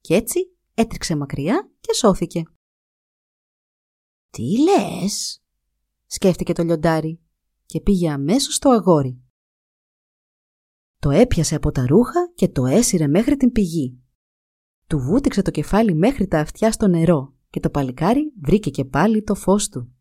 Και 0.01 0.15
έτσι 0.15 0.39
έτριξε 0.73 1.15
μακριά 1.15 1.71
και 1.79 1.93
σώθηκε. 1.93 2.43
«Τι 4.29 4.43
λες» 4.59 5.43
σκέφτηκε 6.05 6.53
το 6.53 6.63
λιοντάρι 6.63 7.21
και 7.65 7.81
πήγε 7.81 8.09
αμέσως 8.09 8.55
στο 8.55 8.69
αγόρι. 8.69 9.21
Το 10.99 11.09
έπιασε 11.09 11.55
από 11.55 11.71
τα 11.71 11.85
ρούχα 11.87 12.31
και 12.35 12.49
το 12.49 12.65
έσυρε 12.65 13.07
μέχρι 13.07 13.37
την 13.37 13.51
πηγή. 13.51 13.99
Του 14.87 14.99
βούτυξε 14.99 15.41
το 15.41 15.51
κεφάλι 15.51 15.93
μέχρι 15.93 16.27
τα 16.27 16.39
αυτιά 16.39 16.71
στο 16.71 16.87
νερό 16.87 17.33
και 17.49 17.59
το 17.59 17.69
παλικάρι 17.69 18.33
βρήκε 18.41 18.69
και 18.69 18.85
πάλι 18.85 19.23
το 19.23 19.35
φως 19.35 19.69
του. 19.69 19.93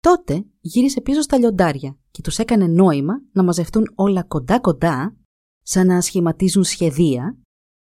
Τότε 0.00 0.46
γύρισε 0.60 1.00
πίσω 1.00 1.20
στα 1.20 1.38
λιοντάρια 1.38 1.98
και 2.10 2.22
τους 2.22 2.38
έκανε 2.38 2.66
νόημα 2.66 3.14
να 3.32 3.42
μαζευτούν 3.42 3.92
όλα 3.94 4.22
κοντά-κοντά 4.22 5.16
σαν 5.62 5.86
να 5.86 6.00
σχηματίζουν 6.00 6.64
σχεδία, 6.64 7.38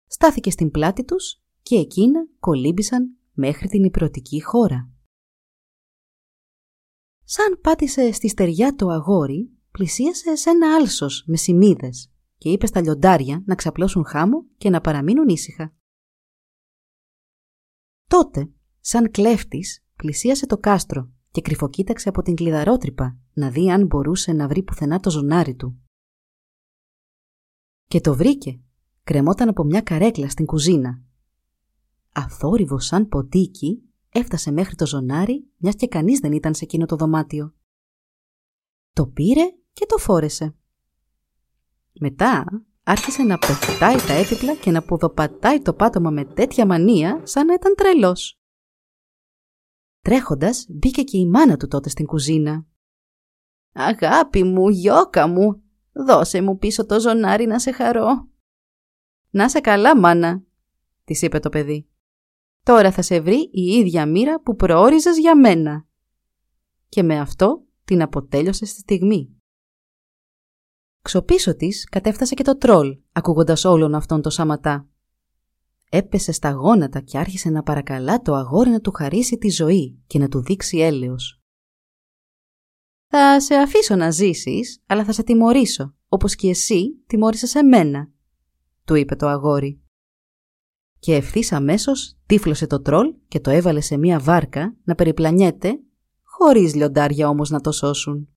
στάθηκε 0.06 0.50
στην 0.50 0.70
πλάτη 0.70 1.04
τους 1.04 1.42
και 1.62 1.76
εκείνα 1.76 2.28
κολύμπησαν 2.38 3.16
μέχρι 3.32 3.68
την 3.68 3.84
υπηρετική 3.84 4.42
χώρα. 4.42 4.90
Σαν 7.24 7.58
πάτησε 7.60 8.12
στη 8.12 8.28
στεριά 8.28 8.74
το 8.74 8.88
αγόρι, 8.88 9.50
πλησίασε 9.70 10.36
σε 10.36 10.50
ένα 10.50 10.74
άλσος 10.74 11.24
με 11.26 11.36
σημίδες 11.36 12.12
και 12.38 12.50
είπε 12.50 12.66
στα 12.66 12.80
λιοντάρια 12.80 13.42
να 13.46 13.54
ξαπλώσουν 13.54 14.04
χάμο 14.04 14.44
και 14.56 14.70
να 14.70 14.80
παραμείνουν 14.80 15.28
ήσυχα. 15.28 15.74
Τότε, 18.08 18.50
σαν 18.80 19.10
κλέφτης, 19.10 19.84
πλησίασε 19.96 20.46
το 20.46 20.58
κάστρο 20.58 21.10
και 21.30 21.40
κρυφοκοίταξε 21.40 22.08
από 22.08 22.22
την 22.22 22.34
κλειδαρότρυπα 22.34 23.18
να 23.32 23.50
δει 23.50 23.70
αν 23.70 23.86
μπορούσε 23.86 24.32
να 24.32 24.48
βρει 24.48 24.62
πουθενά 24.62 25.00
το 25.00 25.10
ζωνάρι 25.10 25.54
του. 25.54 25.80
Και 27.86 28.00
το 28.00 28.14
βρήκε. 28.14 28.60
Κρεμόταν 29.04 29.48
από 29.48 29.64
μια 29.64 29.80
καρέκλα 29.80 30.28
στην 30.28 30.46
κουζίνα. 30.46 31.02
Αθόρυβος 32.12 32.86
σαν 32.86 33.08
ποτίκι, 33.08 33.82
έφτασε 34.10 34.50
μέχρι 34.50 34.74
το 34.74 34.86
ζωνάρι, 34.86 35.50
μιας 35.56 35.74
και 35.74 35.88
κανείς 35.88 36.18
δεν 36.18 36.32
ήταν 36.32 36.54
σε 36.54 36.64
εκείνο 36.64 36.86
το 36.86 36.96
δωμάτιο. 36.96 37.54
Το 38.92 39.06
πήρε 39.06 39.44
και 39.72 39.86
το 39.86 39.96
φόρεσε. 39.96 40.54
Μετά 42.00 42.44
άρχισε 42.82 43.22
να 43.22 43.38
πετάει 43.38 43.96
τα 43.96 44.12
έπιπλα 44.12 44.54
και 44.54 44.70
να 44.70 44.82
πουδοπατάει 44.82 45.62
το 45.62 45.74
πάτωμα 45.74 46.10
με 46.10 46.24
τέτοια 46.24 46.66
μανία 46.66 47.20
σαν 47.24 47.46
να 47.46 47.54
ήταν 47.54 47.74
τρελός. 47.74 48.39
Τρέχοντας 50.00 50.66
μπήκε 50.68 51.02
και 51.02 51.18
η 51.18 51.26
μάνα 51.26 51.56
του 51.56 51.68
τότε 51.68 51.88
στην 51.88 52.06
κουζίνα. 52.06 52.66
«Αγάπη 53.72 54.42
μου, 54.42 54.68
γιώκα 54.68 55.26
μου, 55.28 55.62
δώσε 55.92 56.42
μου 56.42 56.58
πίσω 56.58 56.86
το 56.86 57.00
ζωνάρι 57.00 57.46
να 57.46 57.58
σε 57.58 57.70
χαρώ». 57.70 58.28
«Να 59.30 59.48
σε 59.48 59.60
καλά, 59.60 59.98
μάνα», 59.98 60.42
της 61.04 61.22
είπε 61.22 61.38
το 61.38 61.48
παιδί. 61.48 61.88
«Τώρα 62.62 62.92
θα 62.92 63.02
σε 63.02 63.20
βρει 63.20 63.50
η 63.52 63.62
ίδια 63.62 64.06
μοίρα 64.06 64.40
που 64.40 64.54
προόριζες 64.54 65.18
για 65.18 65.38
μένα». 65.38 65.86
Και 66.88 67.02
με 67.02 67.18
αυτό 67.18 67.64
την 67.84 68.02
αποτέλειωσε 68.02 68.64
στη 68.64 68.80
στιγμή. 68.80 69.34
Ξοπίσω 71.02 71.56
της 71.56 71.84
κατέφτασε 71.84 72.34
και 72.34 72.42
το 72.42 72.56
τρόλ, 72.56 72.98
ακούγοντας 73.12 73.64
όλον 73.64 73.94
αυτόν 73.94 74.22
το 74.22 74.30
σαματά. 74.30 74.89
Έπεσε 75.92 76.32
στα 76.32 76.50
γόνατα 76.50 77.00
και 77.00 77.18
άρχισε 77.18 77.50
να 77.50 77.62
παρακαλά 77.62 78.20
το 78.20 78.34
αγόρι 78.34 78.70
να 78.70 78.80
του 78.80 78.90
χαρίσει 78.90 79.38
τη 79.38 79.48
ζωή 79.48 80.02
και 80.06 80.18
να 80.18 80.28
του 80.28 80.42
δείξει 80.42 80.78
έλεος. 80.78 81.40
«Θα 83.06 83.40
σε 83.40 83.54
αφήσω 83.54 83.96
να 83.96 84.10
ζήσεις, 84.10 84.82
αλλά 84.86 85.04
θα 85.04 85.12
σε 85.12 85.22
τιμωρήσω, 85.22 85.94
όπως 86.08 86.34
και 86.34 86.48
εσύ 86.48 87.02
τιμώρησες 87.06 87.54
εμένα», 87.54 88.10
του 88.84 88.94
είπε 88.94 89.16
το 89.16 89.26
αγόρι. 89.26 89.82
Και 90.98 91.14
ευθύς 91.14 91.52
αμέσως 91.52 92.18
τύφλωσε 92.26 92.66
το 92.66 92.80
τρόλ 92.80 93.14
και 93.28 93.40
το 93.40 93.50
έβαλε 93.50 93.80
σε 93.80 93.96
μία 93.96 94.20
βάρκα 94.20 94.76
να 94.84 94.94
περιπλανιέται, 94.94 95.80
χωρίς 96.22 96.74
λιοντάρια 96.74 97.28
όμως 97.28 97.50
να 97.50 97.60
το 97.60 97.72
σώσουν. 97.72 98.28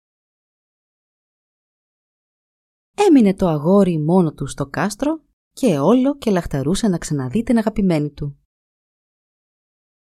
Έμεινε 2.94 3.34
το 3.34 3.48
αγόρι 3.48 3.98
μόνο 3.98 4.32
του 4.32 4.46
στο 4.46 4.66
κάστρο 4.66 5.24
και 5.52 5.78
όλο 5.78 6.16
και 6.16 6.30
λαχταρούσε 6.30 6.88
να 6.88 6.98
ξαναδεί 6.98 7.42
την 7.42 7.58
αγαπημένη 7.58 8.10
του. 8.10 8.36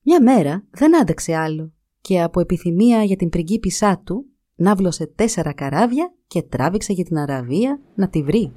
Μια 0.03 0.23
μέρα 0.23 0.67
δεν 0.71 1.01
άντεξε 1.01 1.37
άλλο 1.37 1.73
και 2.01 2.23
από 2.23 2.41
επιθυμία 2.41 3.03
για 3.03 3.17
την 3.17 3.29
πριγκίπισά 3.29 4.03
του 4.05 4.27
ναύλωσε 4.55 5.07
τέσσερα 5.07 5.53
καράβια 5.53 6.15
και 6.27 6.43
τράβηξε 6.43 6.93
για 6.93 7.05
την 7.05 7.19
Αραβία 7.19 7.81
να 7.95 8.09
τη 8.09 8.23
βρει. 8.23 8.53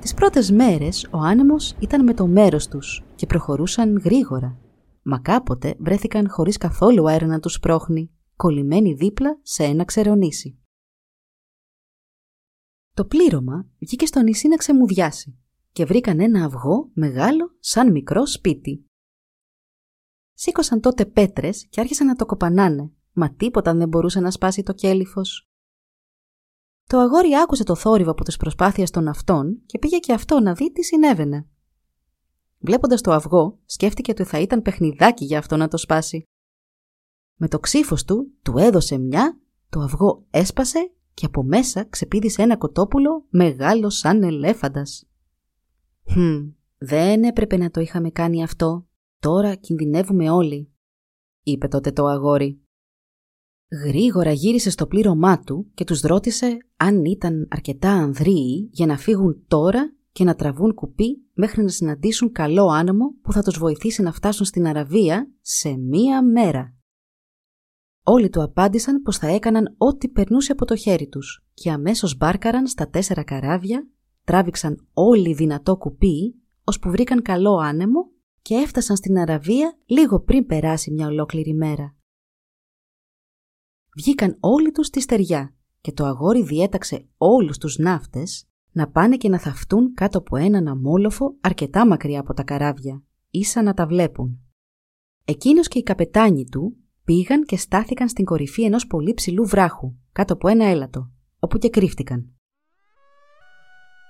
Τις 0.00 0.14
πρώτες 0.14 0.50
μέρες 0.50 1.08
ο 1.10 1.18
άνεμος 1.18 1.74
ήταν 1.80 2.04
με 2.04 2.14
το 2.14 2.26
μέρος 2.26 2.68
τους 2.68 3.04
και 3.14 3.26
προχωρούσαν 3.26 3.96
γρήγορα. 4.04 4.58
Μα 5.02 5.18
κάποτε 5.18 5.74
βρέθηκαν 5.78 6.28
χωρίς 6.30 6.56
καθόλου 6.56 7.08
αέρα 7.08 7.26
να 7.26 7.40
τους 7.40 7.60
πρόχνει, 7.60 8.10
κολλημένοι 8.36 8.92
δίπλα 8.92 9.38
σε 9.42 9.64
ένα 9.64 9.84
ξερονήσι. 9.84 10.58
Το 12.98 13.04
πλήρωμα 13.04 13.66
βγήκε 13.78 14.06
στο 14.06 14.20
νησί 14.20 14.48
να 14.48 14.56
ξεμουδιάσει 14.56 15.38
και 15.72 15.84
βρήκαν 15.84 16.20
ένα 16.20 16.44
αυγό 16.44 16.90
μεγάλο 16.92 17.56
σαν 17.60 17.90
μικρό 17.90 18.26
σπίτι. 18.26 18.84
Σήκωσαν 20.32 20.80
τότε 20.80 21.06
πέτρες 21.06 21.66
και 21.70 21.80
άρχισαν 21.80 22.06
να 22.06 22.14
το 22.14 22.26
κοπανάνε, 22.26 22.92
μα 23.12 23.34
τίποτα 23.34 23.74
δεν 23.74 23.88
μπορούσε 23.88 24.20
να 24.20 24.30
σπάσει 24.30 24.62
το 24.62 24.72
κέλυφος. 24.72 25.48
Το 26.84 26.98
αγόρι 26.98 27.34
άκουσε 27.34 27.64
το 27.64 27.74
θόρυβο 27.74 28.10
από 28.10 28.24
τις 28.24 28.36
προσπάθειες 28.36 28.90
των 28.90 29.08
αυτών 29.08 29.62
και 29.66 29.78
πήγε 29.78 29.98
και 29.98 30.12
αυτό 30.12 30.40
να 30.40 30.54
δει 30.54 30.72
τι 30.72 30.82
συνέβαινε. 30.84 31.48
Βλέποντας 32.58 33.00
το 33.00 33.12
αυγό, 33.12 33.58
σκέφτηκε 33.64 34.10
ότι 34.10 34.24
θα 34.24 34.40
ήταν 34.40 34.62
παιχνιδάκι 34.62 35.24
για 35.24 35.38
αυτό 35.38 35.56
να 35.56 35.68
το 35.68 35.76
σπάσει. 35.76 36.22
Με 37.36 37.48
το 37.48 37.58
ξύφος 37.58 38.04
του, 38.04 38.32
του 38.42 38.58
έδωσε 38.58 38.98
μια, 38.98 39.40
το 39.68 39.80
αυγό 39.80 40.26
έσπασε 40.30 40.92
και 41.18 41.26
από 41.26 41.42
μέσα 41.42 41.84
ξεπίδησε 41.84 42.42
ένα 42.42 42.56
κοτόπουλο 42.56 43.26
μεγάλο 43.28 43.90
σαν 43.90 44.22
ελέφαντας. 44.22 45.08
«Χμ, 46.10 46.48
δεν 46.78 47.22
έπρεπε 47.22 47.56
να 47.56 47.70
το 47.70 47.80
είχαμε 47.80 48.10
κάνει 48.10 48.42
αυτό. 48.42 48.86
Τώρα 49.18 49.54
κινδυνεύουμε 49.54 50.30
όλοι», 50.30 50.72
είπε 51.42 51.68
τότε 51.68 51.92
το 51.92 52.06
αγόρι. 52.06 52.62
Γρήγορα 53.86 54.32
γύρισε 54.32 54.70
στο 54.70 54.86
πλήρωμά 54.86 55.38
του 55.38 55.70
και 55.74 55.84
τους 55.84 56.00
ρώτησε 56.00 56.58
αν 56.76 57.04
ήταν 57.04 57.48
αρκετά 57.50 57.90
ανδρείοι 57.90 58.68
για 58.72 58.86
να 58.86 58.96
φύγουν 58.96 59.44
τώρα 59.48 59.94
και 60.12 60.24
να 60.24 60.34
τραβούν 60.34 60.74
κουπί 60.74 61.28
μέχρι 61.32 61.62
να 61.62 61.68
συναντήσουν 61.68 62.32
καλό 62.32 62.66
άνεμο 62.66 63.14
που 63.22 63.32
θα 63.32 63.42
τους 63.42 63.58
βοηθήσει 63.58 64.02
να 64.02 64.12
φτάσουν 64.12 64.46
στην 64.46 64.66
Αραβία 64.66 65.30
σε 65.40 65.76
μία 65.76 66.22
μέρα. 66.22 66.77
Όλοι 68.10 68.30
του 68.30 68.42
απάντησαν 68.42 69.02
πως 69.02 69.18
θα 69.18 69.26
έκαναν 69.26 69.74
ό,τι 69.78 70.08
περνούσε 70.08 70.52
από 70.52 70.64
το 70.64 70.76
χέρι 70.76 71.08
τους 71.08 71.44
και 71.54 71.70
αμέσως 71.70 72.16
μπάρκαραν 72.16 72.66
στα 72.66 72.88
τέσσερα 72.88 73.24
καράβια, 73.24 73.88
τράβηξαν 74.24 74.86
όλοι 74.92 75.34
δυνατό 75.34 75.76
κουπί, 75.76 76.34
ώσπου 76.64 76.90
βρήκαν 76.90 77.22
καλό 77.22 77.56
άνεμο 77.56 78.10
και 78.42 78.54
έφτασαν 78.54 78.96
στην 78.96 79.18
Αραβία 79.18 79.78
λίγο 79.86 80.20
πριν 80.20 80.46
περάσει 80.46 80.90
μια 80.90 81.06
ολόκληρη 81.06 81.54
μέρα. 81.54 81.96
Βγήκαν 83.96 84.36
όλοι 84.40 84.72
τους 84.72 84.86
στη 84.86 85.00
στεριά 85.00 85.54
και 85.80 85.92
το 85.92 86.04
αγόρι 86.04 86.42
διέταξε 86.42 87.08
όλους 87.16 87.58
τους 87.58 87.78
ναύτες 87.78 88.48
να 88.72 88.90
πάνε 88.90 89.16
και 89.16 89.28
να 89.28 89.38
θαυτούν 89.38 89.94
κάτω 89.94 90.18
από 90.18 90.36
έναν 90.36 90.68
αμόλοφο 90.68 91.36
αρκετά 91.40 91.86
μακριά 91.86 92.20
από 92.20 92.34
τα 92.34 92.42
καράβια, 92.42 93.02
ίσα 93.30 93.62
να 93.62 93.74
τα 93.74 93.86
βλέπουν. 93.86 94.40
Εκείνος 95.24 95.68
και 95.68 95.78
οι 95.78 95.82
καπετάνοι 95.82 96.44
του 96.44 96.76
πήγαν 97.08 97.44
και 97.44 97.56
στάθηκαν 97.56 98.08
στην 98.08 98.24
κορυφή 98.24 98.64
ενός 98.64 98.86
πολύ 98.86 99.14
ψηλού 99.14 99.46
βράχου, 99.46 99.94
κάτω 100.12 100.32
από 100.32 100.48
ένα 100.48 100.64
έλατο, 100.64 101.10
όπου 101.38 101.58
και 101.58 101.70
κρύφτηκαν. 101.70 102.32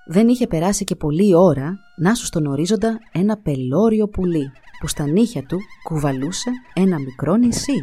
Δεν 0.08 0.28
είχε 0.28 0.46
περάσει 0.46 0.84
και 0.84 0.96
πολλή 0.96 1.34
ώρα 1.34 1.78
να 2.00 2.14
σου 2.14 2.24
στον 2.24 2.46
ορίζοντα 2.46 2.98
ένα 3.12 3.38
πελώριο 3.38 4.08
πουλί 4.08 4.50
που 4.80 4.86
στα 4.86 5.06
νύχια 5.06 5.42
του 5.42 5.58
κουβαλούσε 5.82 6.50
ένα 6.74 6.98
μικρό 6.98 7.36
νησί. 7.36 7.80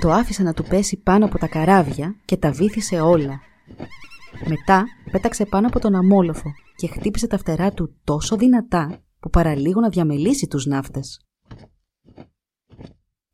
Το 0.00 0.10
άφησε 0.10 0.42
να 0.42 0.52
του 0.52 0.64
πέσει 0.64 1.02
πάνω 1.02 1.24
από 1.24 1.38
τα 1.38 1.46
καράβια 1.46 2.16
και 2.24 2.36
τα 2.36 2.50
βύθισε 2.50 3.00
όλα. 3.00 3.40
Μετά 4.48 4.84
πέταξε 5.10 5.44
πάνω 5.44 5.66
από 5.66 5.80
τον 5.80 5.94
αμόλοφο 5.94 6.52
και 6.76 6.86
χτύπησε 6.86 7.26
τα 7.26 7.38
φτερά 7.38 7.72
του 7.72 7.96
τόσο 8.04 8.36
δυνατά 8.36 9.02
που 9.20 9.30
παραλίγο 9.30 9.80
να 9.80 9.88
διαμελήσει 9.88 10.46
τους 10.46 10.66
ναύτες 10.66 11.26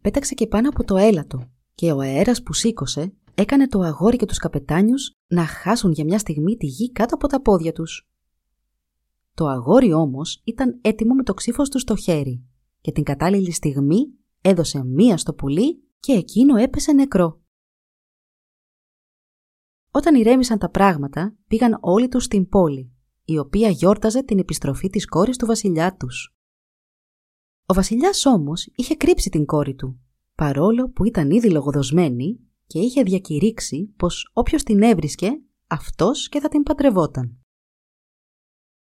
πέταξε 0.08 0.34
και 0.34 0.46
πάνω 0.46 0.68
από 0.68 0.84
το 0.84 0.96
έλατο 0.96 1.50
και 1.74 1.92
ο 1.92 2.00
αέρας 2.00 2.42
που 2.42 2.52
σήκωσε 2.52 3.12
έκανε 3.34 3.66
το 3.66 3.80
αγόρι 3.80 4.16
και 4.16 4.26
τους 4.26 4.38
καπετάνιους 4.38 5.16
να 5.26 5.46
χάσουν 5.46 5.92
για 5.92 6.04
μια 6.04 6.18
στιγμή 6.18 6.56
τη 6.56 6.66
γη 6.66 6.92
κάτω 6.92 7.14
από 7.14 7.26
τα 7.26 7.42
πόδια 7.42 7.72
τους. 7.72 8.10
Το 9.34 9.46
αγόρι 9.46 9.92
όμως 9.92 10.40
ήταν 10.44 10.78
έτοιμο 10.80 11.14
με 11.14 11.22
το 11.22 11.34
ξύφος 11.34 11.68
του 11.68 11.78
στο 11.78 11.96
χέρι 11.96 12.44
και 12.80 12.92
την 12.92 13.02
κατάλληλη 13.02 13.52
στιγμή 13.52 14.14
έδωσε 14.40 14.84
μία 14.84 15.16
στο 15.16 15.34
πουλί 15.34 15.82
και 16.00 16.12
εκείνο 16.12 16.56
έπεσε 16.56 16.92
νεκρό. 16.92 17.40
Όταν 19.90 20.14
ηρέμησαν 20.14 20.58
τα 20.58 20.70
πράγματα, 20.70 21.36
πήγαν 21.48 21.78
όλοι 21.80 22.08
τους 22.08 22.24
στην 22.24 22.48
πόλη, 22.48 22.92
η 23.24 23.38
οποία 23.38 23.68
γιόρταζε 23.68 24.22
την 24.22 24.38
επιστροφή 24.38 24.90
της 24.90 25.06
κόρης 25.06 25.36
του 25.36 25.46
βασιλιά 25.46 25.96
τους. 25.96 26.37
Ο 27.70 27.74
βασιλιάς 27.74 28.26
όμως 28.26 28.70
είχε 28.74 28.96
κρύψει 28.96 29.30
την 29.30 29.44
κόρη 29.44 29.74
του, 29.74 30.00
παρόλο 30.34 30.90
που 30.90 31.04
ήταν 31.04 31.30
ήδη 31.30 31.50
λογοδοσμένη 31.50 32.40
και 32.66 32.78
είχε 32.78 33.02
διακηρύξει 33.02 33.92
πως 33.96 34.30
όποιος 34.32 34.62
την 34.62 34.82
έβρισκε, 34.82 35.40
αυτός 35.66 36.28
και 36.28 36.40
θα 36.40 36.48
την 36.48 36.62
παντρευόταν. 36.62 37.38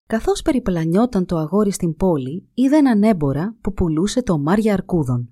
Καθώς 0.08 0.42
περιπλανιόταν 0.42 1.26
το 1.26 1.38
αγόρι 1.38 1.72
στην 1.72 1.96
πόλη, 1.96 2.50
είδε 2.54 2.78
έναν 2.78 3.04
έμπορα 3.04 3.58
που 3.62 3.74
πουλούσε 3.74 4.24
το 4.24 4.40
μάρια 4.40 4.74
αρκούδων. 4.74 5.30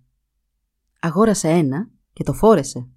Αγόρασε 0.99 1.49
ένα 1.49 1.89
και 2.13 2.23
το 2.23 2.33
φόρεσε. 2.33 2.89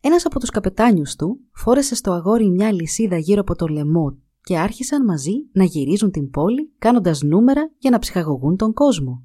Ένας 0.00 0.26
από 0.26 0.38
τους 0.38 0.50
καπετάνιους 0.50 1.16
του 1.16 1.40
φόρεσε 1.52 1.94
στο 1.94 2.12
αγόρι 2.12 2.50
μια 2.50 2.72
λυσίδα 2.72 3.18
γύρω 3.18 3.40
από 3.40 3.54
το 3.54 3.66
λαιμό 3.66 4.18
και 4.48 4.58
άρχισαν 4.58 5.04
μαζί 5.04 5.32
να 5.52 5.64
γυρίζουν 5.64 6.10
την 6.10 6.30
πόλη 6.30 6.72
κάνοντας 6.78 7.22
νούμερα 7.22 7.72
για 7.78 7.90
να 7.90 7.98
ψυχαγωγούν 7.98 8.56
τον 8.56 8.72
κόσμο. 8.72 9.24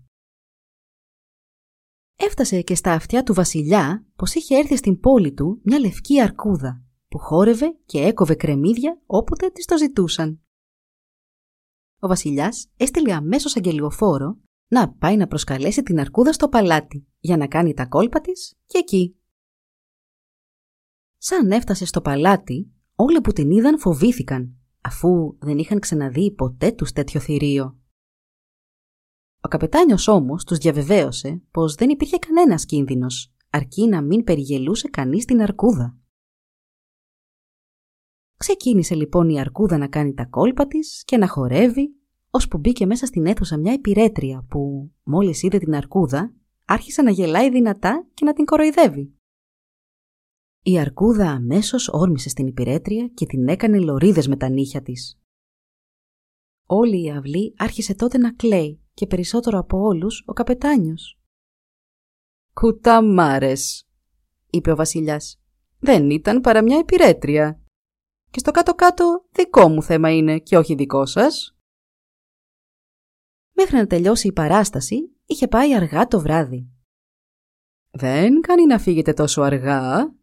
Έφτασε 2.16 2.62
και 2.62 2.76
στα 2.76 2.94
αυτιά 2.94 3.24
του 3.24 3.34
βασιλιά 3.34 4.06
πως 4.16 4.34
είχε 4.34 4.58
έρθει 4.58 4.76
στην 4.76 5.00
πόλη 5.00 5.34
του 5.34 5.62
μια 5.64 5.80
λευκή 5.80 6.22
αρκούδα 6.22 6.84
που 7.08 7.18
χόρευε 7.18 7.78
και 7.86 8.00
έκοβε 8.00 8.36
κρεμμύδια 8.36 9.02
όποτε 9.06 9.50
της 9.50 9.66
το 9.66 9.78
ζητούσαν. 9.78 10.42
Ο 12.00 12.08
βασιλιάς 12.08 12.70
έστειλε 12.78 13.14
αμέσως 13.14 13.56
αγγελιοφόρο 13.56 14.38
να 14.68 14.94
πάει 14.94 15.18
να 15.18 15.28
προσκαλέσει 15.28 15.84
την 15.84 16.00
αρκούδα 16.00 16.34
στο 16.34 16.50
παλάτι 16.50 17.08
για 17.20 17.38
να 17.38 17.48
κάνει 17.48 17.74
τα 17.74 17.86
κόλπα 17.86 18.22
της 18.22 18.56
και 18.66 18.78
εκεί. 18.78 19.18
Σαν 21.18 21.52
έφτασε 21.52 21.86
στο 21.86 22.02
παλάτι, 22.02 22.72
όλοι 22.96 23.22
που 23.22 23.32
την 23.32 23.52
είδαν 23.52 23.80
φοβήθηκαν, 23.80 24.58
αφού 24.84 25.38
δεν 25.40 25.58
είχαν 25.58 25.80
ξαναδεί 25.80 26.32
ποτέ 26.32 26.72
τους 26.72 26.92
τέτοιο 26.92 27.20
θηρίο. 27.20 27.78
Ο 29.42 29.48
καπετάνιος 29.48 30.08
όμως 30.08 30.44
τους 30.44 30.58
διαβεβαίωσε 30.58 31.42
πως 31.52 31.76
δεν 31.76 31.90
υπήρχε 31.90 32.18
κανένας 32.18 32.66
κίνδυνος, 32.66 33.34
αρκεί 33.50 33.88
να 33.88 34.02
μην 34.02 34.24
περιγελούσε 34.24 34.88
κανείς 34.88 35.26
την 35.26 35.42
αρκούδα. 35.42 35.98
Ξεκίνησε 38.38 38.96
λοιπόν 38.96 39.30
η 39.30 39.40
αρκούδα 39.40 39.78
να 39.78 39.88
κάνει 39.88 40.14
τα 40.14 40.26
κόλπα 40.26 40.68
της 40.68 41.04
και 41.06 41.18
να 41.18 41.28
χορεύει, 41.28 41.96
ώσπου 42.30 42.58
μπήκε 42.58 42.86
μέσα 42.86 43.06
στην 43.06 43.26
αίθουσα 43.26 43.58
μια 43.58 43.74
υπηρέτρια 43.74 44.46
που, 44.50 44.92
μόλις 45.04 45.44
είδε 45.44 45.58
την 45.58 45.76
αρκούδα, 45.76 46.34
άρχισε 46.66 47.02
να 47.02 47.12
γελάει 47.12 47.50
δυνατά 47.50 48.08
και 48.14 48.26
να 48.26 48.34
την 48.34 48.46
κοροϊδεύει. 48.46 49.14
Η 50.66 50.80
αρκούδα 50.80 51.32
αμέσως 51.32 51.88
όρμησε 51.88 52.30
στην 52.30 52.48
υπηρέτρια 52.48 53.08
και 53.08 53.26
την 53.26 53.48
έκανε 53.48 53.80
λωρίδες 53.80 54.28
με 54.28 54.38
τα 54.38 54.50
νύχια 54.50 54.82
της. 54.82 55.20
Όλη 56.66 57.04
η 57.04 57.12
αυλή 57.12 57.54
άρχισε 57.58 57.96
τότε 57.96 58.18
να 58.18 58.34
κλαίει 58.34 58.82
και 58.94 59.08
περισσότερο 59.08 59.60
από 59.60 59.78
όλους 59.78 60.24
ο 60.28 60.34
καπετάνιος. 60.34 61.20
«Κουταμάρες», 62.54 63.88
είπε 64.50 64.72
ο 64.72 64.76
βασιλιάς. 64.76 65.42
«Δεν 65.80 66.10
ήταν 66.10 66.42
παρά 66.42 66.64
μια 66.64 66.78
υπηρέτρια. 66.78 67.62
Και 68.32 68.40
στο 68.40 68.52
κάτω-κάτω 68.52 69.26
δικό 69.32 69.70
μου 69.70 69.84
θέμα 69.84 70.16
είναι 70.16 70.40
και 70.40 70.58
όχι 70.58 70.76
δικό 70.76 71.06
σας». 71.06 71.58
Μέχρι 73.56 73.76
να 73.76 73.88
τελειώσει 73.88 74.28
η 74.28 74.34
παράσταση 74.34 75.16
είχε 75.26 75.48
πάει 75.48 75.76
αργά 75.76 76.08
το 76.08 76.20
βράδυ. 76.20 76.70
«Δεν 77.92 78.42
κάνει 78.42 78.66
να 78.66 78.80
φύγετε 78.80 79.14
τόσο 79.14 79.42
αργά», 79.42 80.14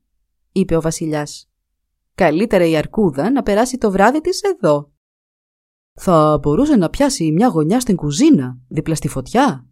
είπε 0.52 0.76
ο 0.76 0.80
βασιλιάς. 0.80 1.50
«Καλύτερα 2.14 2.66
η 2.66 2.76
αρκούδα 2.76 3.30
να 3.30 3.42
περάσει 3.42 3.78
το 3.78 3.90
βράδυ 3.90 4.20
της 4.20 4.42
εδώ». 4.42 4.92
«Θα 5.92 6.38
μπορούσε 6.42 6.76
να 6.76 6.90
πιάσει 6.90 7.32
μια 7.32 7.48
γωνιά 7.48 7.80
στην 7.80 7.96
κουζίνα, 7.96 8.58
δίπλα 8.68 8.94
στη 8.94 9.08
φωτιά», 9.08 9.66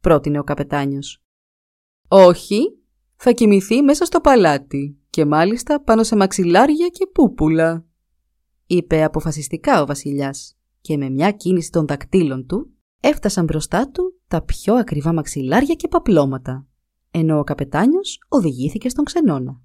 πρότεινε 0.00 0.38
ο 0.38 0.44
καπετάνιος. 0.44 1.22
«Όχι, 2.08 2.78
θα 3.16 3.32
κοιμηθεί 3.32 3.82
μέσα 3.82 4.04
στο 4.04 4.20
παλάτι 4.20 4.98
και 5.10 5.24
μάλιστα 5.24 5.82
πάνω 5.82 6.02
σε 6.02 6.16
μαξιλάρια 6.16 6.88
και 6.88 7.06
πούπουλα», 7.12 7.86
είπε 8.66 9.02
αποφασιστικά 9.02 9.82
ο 9.82 9.86
βασιλιάς 9.86 10.58
και 10.80 10.96
με 10.96 11.10
μια 11.10 11.30
κίνηση 11.30 11.70
των 11.70 11.86
δακτύλων 11.86 12.46
του 12.46 12.70
έφτασαν 13.00 13.44
μπροστά 13.44 13.90
του 13.90 14.20
τα 14.28 14.42
πιο 14.42 14.74
ακριβά 14.74 15.12
μαξιλάρια 15.12 15.74
και 15.74 15.88
παπλώματα, 15.88 16.66
ενώ 17.10 17.38
ο 17.38 17.44
καπετάνιος 17.44 18.18
οδηγήθηκε 18.28 18.88
στον 18.88 19.04
ξενώνα. 19.04 19.60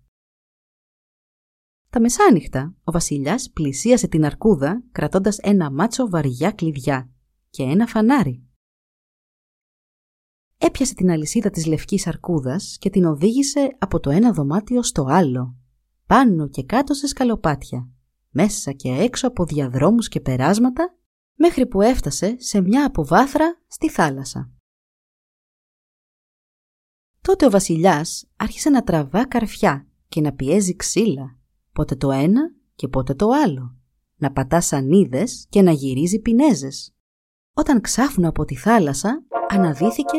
Τα 1.93 1.99
μεσάνυχτα, 1.99 2.75
ο 2.83 2.91
βασιλιάς 2.91 3.51
πλησίασε 3.51 4.07
την 4.07 4.25
αρκούδα 4.25 4.83
κρατώντας 4.91 5.37
ένα 5.37 5.71
μάτσο 5.71 6.09
βαριά 6.09 6.51
κλειδιά 6.51 7.09
και 7.49 7.63
ένα 7.63 7.87
φανάρι. 7.87 8.43
Έπιασε 10.57 10.93
την 10.93 11.11
αλυσίδα 11.11 11.49
της 11.49 11.65
λευκής 11.65 12.07
αρκούδας 12.07 12.77
και 12.79 12.89
την 12.89 13.05
οδήγησε 13.05 13.75
από 13.79 13.99
το 13.99 14.09
ένα 14.09 14.33
δωμάτιο 14.33 14.83
στο 14.83 15.05
άλλο, 15.09 15.55
πάνω 16.05 16.47
και 16.47 16.63
κάτω 16.63 16.93
σε 16.93 17.07
σκαλοπάτια, 17.07 17.89
μέσα 18.29 18.71
και 18.71 18.89
έξω 18.89 19.27
από 19.27 19.45
διαδρόμους 19.45 20.07
και 20.07 20.19
περάσματα, 20.19 20.95
μέχρι 21.35 21.67
που 21.67 21.81
έφτασε 21.81 22.35
σε 22.39 22.61
μια 22.61 22.85
αποβάθρα 22.85 23.61
στη 23.67 23.89
θάλασσα. 23.89 24.51
Τότε 27.21 27.45
ο 27.45 27.49
βασιλιάς 27.49 28.29
άρχισε 28.35 28.69
να 28.69 28.83
τραβά 28.83 29.27
καρφιά 29.27 29.87
και 30.07 30.21
να 30.21 30.33
πιέζει 30.33 30.75
ξύλα 30.75 31.37
πότε 31.73 31.95
το 31.95 32.11
ένα 32.11 32.53
και 32.75 32.87
πότε 32.87 33.13
το 33.13 33.29
άλλο, 33.43 33.75
να 34.15 34.31
πατάς 34.31 34.65
σανίδες 34.65 35.47
και 35.49 35.61
να 35.61 35.71
γυρίζει 35.71 36.19
πινέζες. 36.19 36.95
Όταν 37.53 37.81
ξάφνου 37.81 38.27
από 38.27 38.45
τη 38.45 38.55
θάλασσα 38.55 39.23
αναδύθηκε 39.49 40.17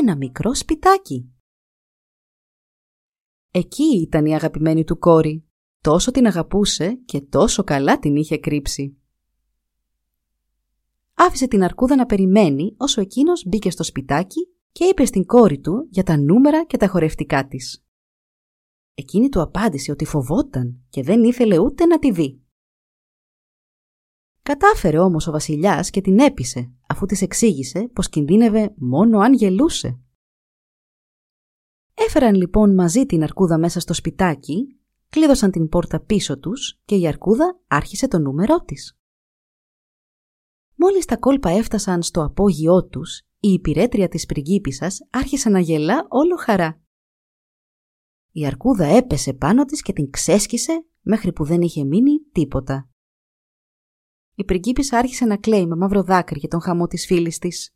ένα 0.00 0.16
μικρό 0.16 0.54
σπιτάκι. 0.54 1.30
Εκεί 3.50 4.00
ήταν 4.00 4.26
η 4.26 4.34
αγαπημένη 4.34 4.84
του 4.84 4.98
κόρη. 4.98 5.44
Τόσο 5.80 6.10
την 6.10 6.26
αγαπούσε 6.26 6.94
και 7.04 7.20
τόσο 7.20 7.64
καλά 7.64 7.98
την 7.98 8.16
είχε 8.16 8.38
κρύψει. 8.38 8.96
Άφησε 11.14 11.46
την 11.46 11.62
αρκούδα 11.62 11.96
να 11.96 12.06
περιμένει 12.06 12.74
όσο 12.76 13.00
εκείνος 13.00 13.44
μπήκε 13.46 13.70
στο 13.70 13.82
σπιτάκι 13.82 14.48
και 14.72 14.84
είπε 14.84 15.04
στην 15.04 15.26
κόρη 15.26 15.60
του 15.60 15.86
για 15.90 16.02
τα 16.02 16.16
νούμερα 16.16 16.64
και 16.64 16.76
τα 16.76 16.88
χορευτικά 16.88 17.46
της. 17.48 17.85
Εκείνη 18.98 19.28
του 19.28 19.40
απάντησε 19.40 19.90
ότι 19.90 20.04
φοβόταν 20.04 20.84
και 20.88 21.02
δεν 21.02 21.24
ήθελε 21.24 21.58
ούτε 21.58 21.86
να 21.86 21.98
τη 21.98 22.12
δει. 22.12 22.40
Κατάφερε 24.42 24.98
όμως 24.98 25.26
ο 25.26 25.30
βασιλιάς 25.30 25.90
και 25.90 26.00
την 26.00 26.18
έπεισε, 26.18 26.72
αφού 26.86 27.06
της 27.06 27.22
εξήγησε 27.22 27.88
πως 27.92 28.08
κινδύνευε 28.08 28.74
μόνο 28.76 29.18
αν 29.18 29.32
γελούσε. 29.32 30.00
Έφεραν 31.94 32.34
λοιπόν 32.34 32.74
μαζί 32.74 33.06
την 33.06 33.22
αρκούδα 33.22 33.58
μέσα 33.58 33.80
στο 33.80 33.94
σπιτάκι, 33.94 34.78
κλείδωσαν 35.08 35.50
την 35.50 35.68
πόρτα 35.68 36.00
πίσω 36.00 36.38
τους 36.38 36.80
και 36.84 36.96
η 36.96 37.06
αρκούδα 37.06 37.60
άρχισε 37.66 38.08
το 38.08 38.18
νούμερό 38.18 38.60
της. 38.60 38.98
Μόλις 40.74 41.04
τα 41.04 41.16
κόλπα 41.16 41.50
έφτασαν 41.50 42.02
στο 42.02 42.24
απόγειό 42.24 42.86
τους, 42.86 43.18
η 43.18 43.48
υπηρέτρια 43.48 44.08
της 44.08 44.26
πριγκίπισσας 44.26 45.00
άρχισε 45.10 45.48
να 45.48 45.60
γελά 45.60 46.06
όλο 46.08 46.36
χαρά. 46.36 46.85
Η 48.38 48.46
αρκούδα 48.46 48.84
έπεσε 48.84 49.32
πάνω 49.32 49.64
της 49.64 49.82
και 49.82 49.92
την 49.92 50.10
ξέσκισε 50.10 50.84
μέχρι 51.02 51.32
που 51.32 51.44
δεν 51.44 51.60
είχε 51.60 51.84
μείνει 51.84 52.18
τίποτα. 52.32 52.88
Η 54.34 54.44
πριγκίπισσα 54.44 54.98
άρχισε 54.98 55.24
να 55.24 55.36
κλαίει 55.36 55.66
με 55.66 55.76
μαύρο 55.76 56.02
δάκρυ 56.02 56.38
για 56.38 56.48
τον 56.48 56.60
χαμό 56.60 56.86
της 56.86 57.06
φίλης 57.06 57.38
της. 57.38 57.74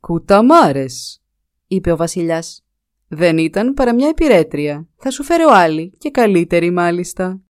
«Κουταμάρες», 0.00 1.22
είπε 1.66 1.92
ο 1.92 1.96
βασιλιάς. 1.96 2.64
«Δεν 3.08 3.38
ήταν 3.38 3.74
παρά 3.74 3.94
μια 3.94 4.08
υπηρέτρια. 4.08 4.88
Θα 4.96 5.10
σου 5.10 5.22
φέρω 5.22 5.48
άλλη 5.50 5.92
και 5.98 6.10
καλύτερη 6.10 6.70
μάλιστα». 6.70 7.42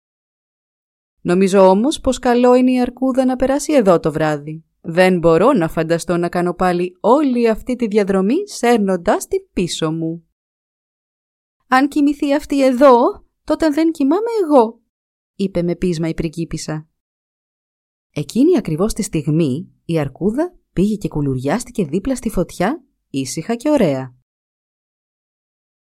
«Νομίζω 1.21 1.69
όμως 1.69 1.99
πως 1.99 2.19
καλό 2.19 2.55
είναι 2.55 2.71
η 2.71 2.81
αρκούδα 2.81 3.25
να 3.25 3.35
περάσει 3.35 3.73
εδώ 3.73 3.99
το 3.99 4.11
βράδυ. 4.11 4.63
Δεν 4.81 5.19
μπορώ 5.19 5.53
να 5.53 5.67
φανταστώ 5.67 6.17
να 6.17 6.29
κάνω 6.29 6.53
πάλι 6.53 6.97
όλη 6.99 7.49
αυτή 7.49 7.75
τη 7.75 7.87
διαδρομή 7.87 8.47
σέρνοντας 8.47 9.27
την 9.27 9.41
πίσω 9.53 9.91
μου». 9.91 10.24
«Αν 11.67 11.87
κοιμηθεί 11.87 12.33
αυτή 12.33 12.65
εδώ, 12.65 13.25
τότε 13.43 13.69
δεν 13.69 13.91
κοιμάμαι 13.91 14.29
εγώ», 14.43 14.81
είπε 15.35 15.61
με 15.61 15.75
πείσμα 15.75 16.07
η 16.07 16.13
πριγκίπισσα. 16.13 16.87
Εκείνη 18.11 18.57
ακριβώς 18.57 18.93
τη 18.93 19.01
στιγμή 19.01 19.71
η 19.85 19.99
αρκούδα 19.99 20.57
πήγε 20.73 20.95
και 20.95 21.07
κουλουριάστηκε 21.07 21.85
δίπλα 21.85 22.15
στη 22.15 22.29
φωτιά, 22.29 22.83
ήσυχα 23.09 23.55
και 23.55 23.69
ωραία. 23.69 24.15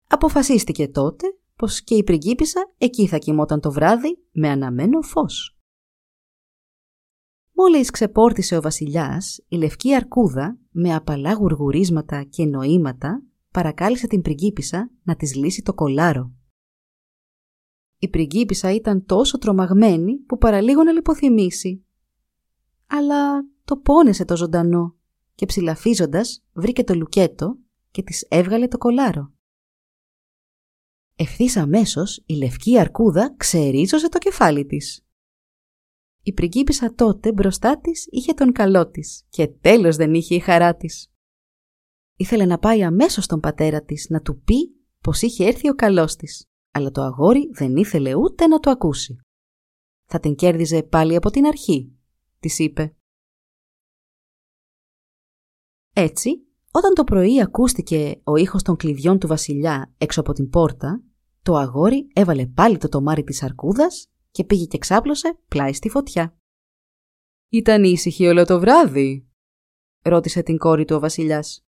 Αποφασίστηκε 0.10 0.88
τότε 0.88 1.28
πως 1.56 1.82
και 1.82 1.96
η 1.96 2.04
πριγκίπισσα 2.04 2.74
εκεί 2.78 3.08
θα 3.08 3.18
κοιμόταν 3.18 3.60
το 3.60 3.72
βράδυ 3.72 4.18
με 4.32 4.50
αναμένο 4.50 5.02
φως. 5.02 5.58
Μόλις 7.52 7.90
ξεπόρτισε 7.90 8.58
ο 8.58 8.62
βασιλιάς, 8.62 9.44
η 9.48 9.58
λευκή 9.58 9.96
αρκούδα 9.96 10.58
με 10.72 10.96
απαλά 10.96 11.34
γουργουρίσματα 11.34 12.24
και 12.24 12.46
νοήματα 12.46 13.24
παρακάλεσε 13.58 14.08
την 14.08 14.22
πριγκίπισσα 14.22 14.92
να 15.04 15.16
της 15.16 15.36
λύσει 15.36 15.62
το 15.62 15.74
κολάρο. 15.74 16.32
Η 17.98 18.10
πριγκίπισσα 18.10 18.72
ήταν 18.74 19.06
τόσο 19.06 19.38
τρομαγμένη 19.38 20.18
που 20.18 20.38
παραλίγο 20.38 20.84
να 20.84 20.92
λιποθυμήσει. 20.92 21.86
Αλλά 22.88 23.46
το 23.64 23.78
πόνεσε 23.78 24.26
το 24.26 24.38
ζωντανό 24.38 24.96
και 25.36 25.46
ψηλαφίζοντας 25.46 26.46
βρήκε 26.54 26.84
το 26.84 26.94
λουκέτο 26.94 27.58
και 27.92 28.04
της 28.04 28.26
έβγαλε 28.30 28.68
το 28.68 28.78
κολάρο. 28.78 29.34
Ευθύς 31.16 31.58
αμέσως 31.58 32.24
η 32.26 32.34
λευκή 32.34 32.80
αρκούδα 32.80 33.36
ξερίζωσε 33.38 34.10
το 34.10 34.18
κεφάλι 34.18 34.66
της. 34.66 35.06
Η 36.22 36.34
πριγκίπισσα 36.34 36.94
τότε 36.94 37.32
μπροστά 37.32 37.80
της 37.80 38.08
είχε 38.10 38.34
τον 38.34 38.52
καλό 38.52 38.90
της 38.90 39.26
και 39.30 39.48
τέλος 39.48 39.96
δεν 39.96 40.14
είχε 40.14 40.36
η 40.36 40.40
χαρά 40.40 40.76
της. 40.76 41.12
Ήθελε 42.20 42.46
να 42.46 42.60
πάει 42.60 42.84
αμέσως 42.84 43.24
στον 43.24 43.40
πατέρα 43.40 43.84
της 43.84 44.10
να 44.10 44.22
του 44.22 44.42
πει 44.42 44.76
πως 45.04 45.22
είχε 45.22 45.46
έρθει 45.46 45.70
ο 45.70 45.74
καλός 45.74 46.16
της, 46.16 46.46
αλλά 46.72 46.92
το 46.92 47.02
αγόρι 47.02 47.50
δεν 47.54 47.76
ήθελε 47.76 48.16
ούτε 48.16 48.48
να 48.48 48.60
το 48.60 48.70
ακούσει. 48.70 49.20
Θα 50.06 50.20
την 50.20 50.36
κέρδιζε 50.36 50.84
πάλι 50.84 51.16
από 51.16 51.30
την 51.30 51.46
αρχή, 51.46 51.98
της 52.40 52.60
είπε. 52.60 52.96
Έτσι, 55.94 56.30
όταν 56.72 56.94
το 56.94 57.04
πρωί 57.04 57.42
ακούστηκε 57.42 58.22
ο 58.24 58.36
ήχος 58.36 58.64
των 58.64 58.76
κλειδιών 58.76 59.20
του 59.20 59.28
βασιλιά 59.28 59.94
έξω 59.98 60.20
από 60.20 60.34
την 60.34 60.50
πόρτα, 60.50 61.04
το 61.42 61.56
αγόρι 61.56 62.08
έβαλε 62.14 62.48
πάλι 62.48 62.78
το 62.78 62.90
τομάρι 62.90 63.24
της 63.24 63.44
αρκούδας 63.44 64.08
και 64.32 64.44
πήγε 64.44 64.66
και 64.66 64.78
ξάπλωσε 64.78 65.40
πλάι 65.48 65.74
στη 65.74 65.90
φωτιά. 65.90 66.38
«Ήταν 67.50 67.84
ήσυχη 67.84 68.28
όλο 68.28 68.46
το 68.46 68.60
βράδυ», 68.60 69.28
ρώτησε 70.02 70.42
την 70.44 70.58
κόρη 70.58 70.86
του 70.86 70.96
ο 70.96 71.00
βασιλιάς. 71.00 71.67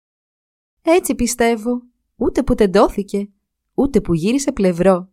«Έτσι 0.86 1.16
πιστεύω. 1.16 1.82
Ούτε 2.16 2.44
που 2.44 2.56
τεντώθηκε, 2.56 3.30
ούτε 3.74 4.02
που 4.02 4.14
γύρισε 4.14 4.52
πλευρό», 4.52 5.12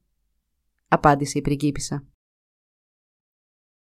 απάντησε 0.89 1.39
η 1.39 1.41
πριγκίπισσα. 1.41 2.07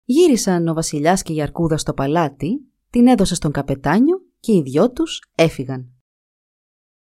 Γύρισαν 0.03 0.67
ο 0.67 0.73
βασιλιάς 0.73 1.21
και 1.21 1.33
η 1.33 1.41
αρκούδα 1.41 1.77
στο 1.77 1.93
παλάτι, 1.93 2.71
την 2.89 3.07
έδωσε 3.07 3.35
στον 3.35 3.51
καπετάνιο 3.51 4.21
και 4.39 4.53
οι 4.53 4.61
δυο 4.61 4.91
τους 4.91 5.21
έφυγαν. 5.35 5.93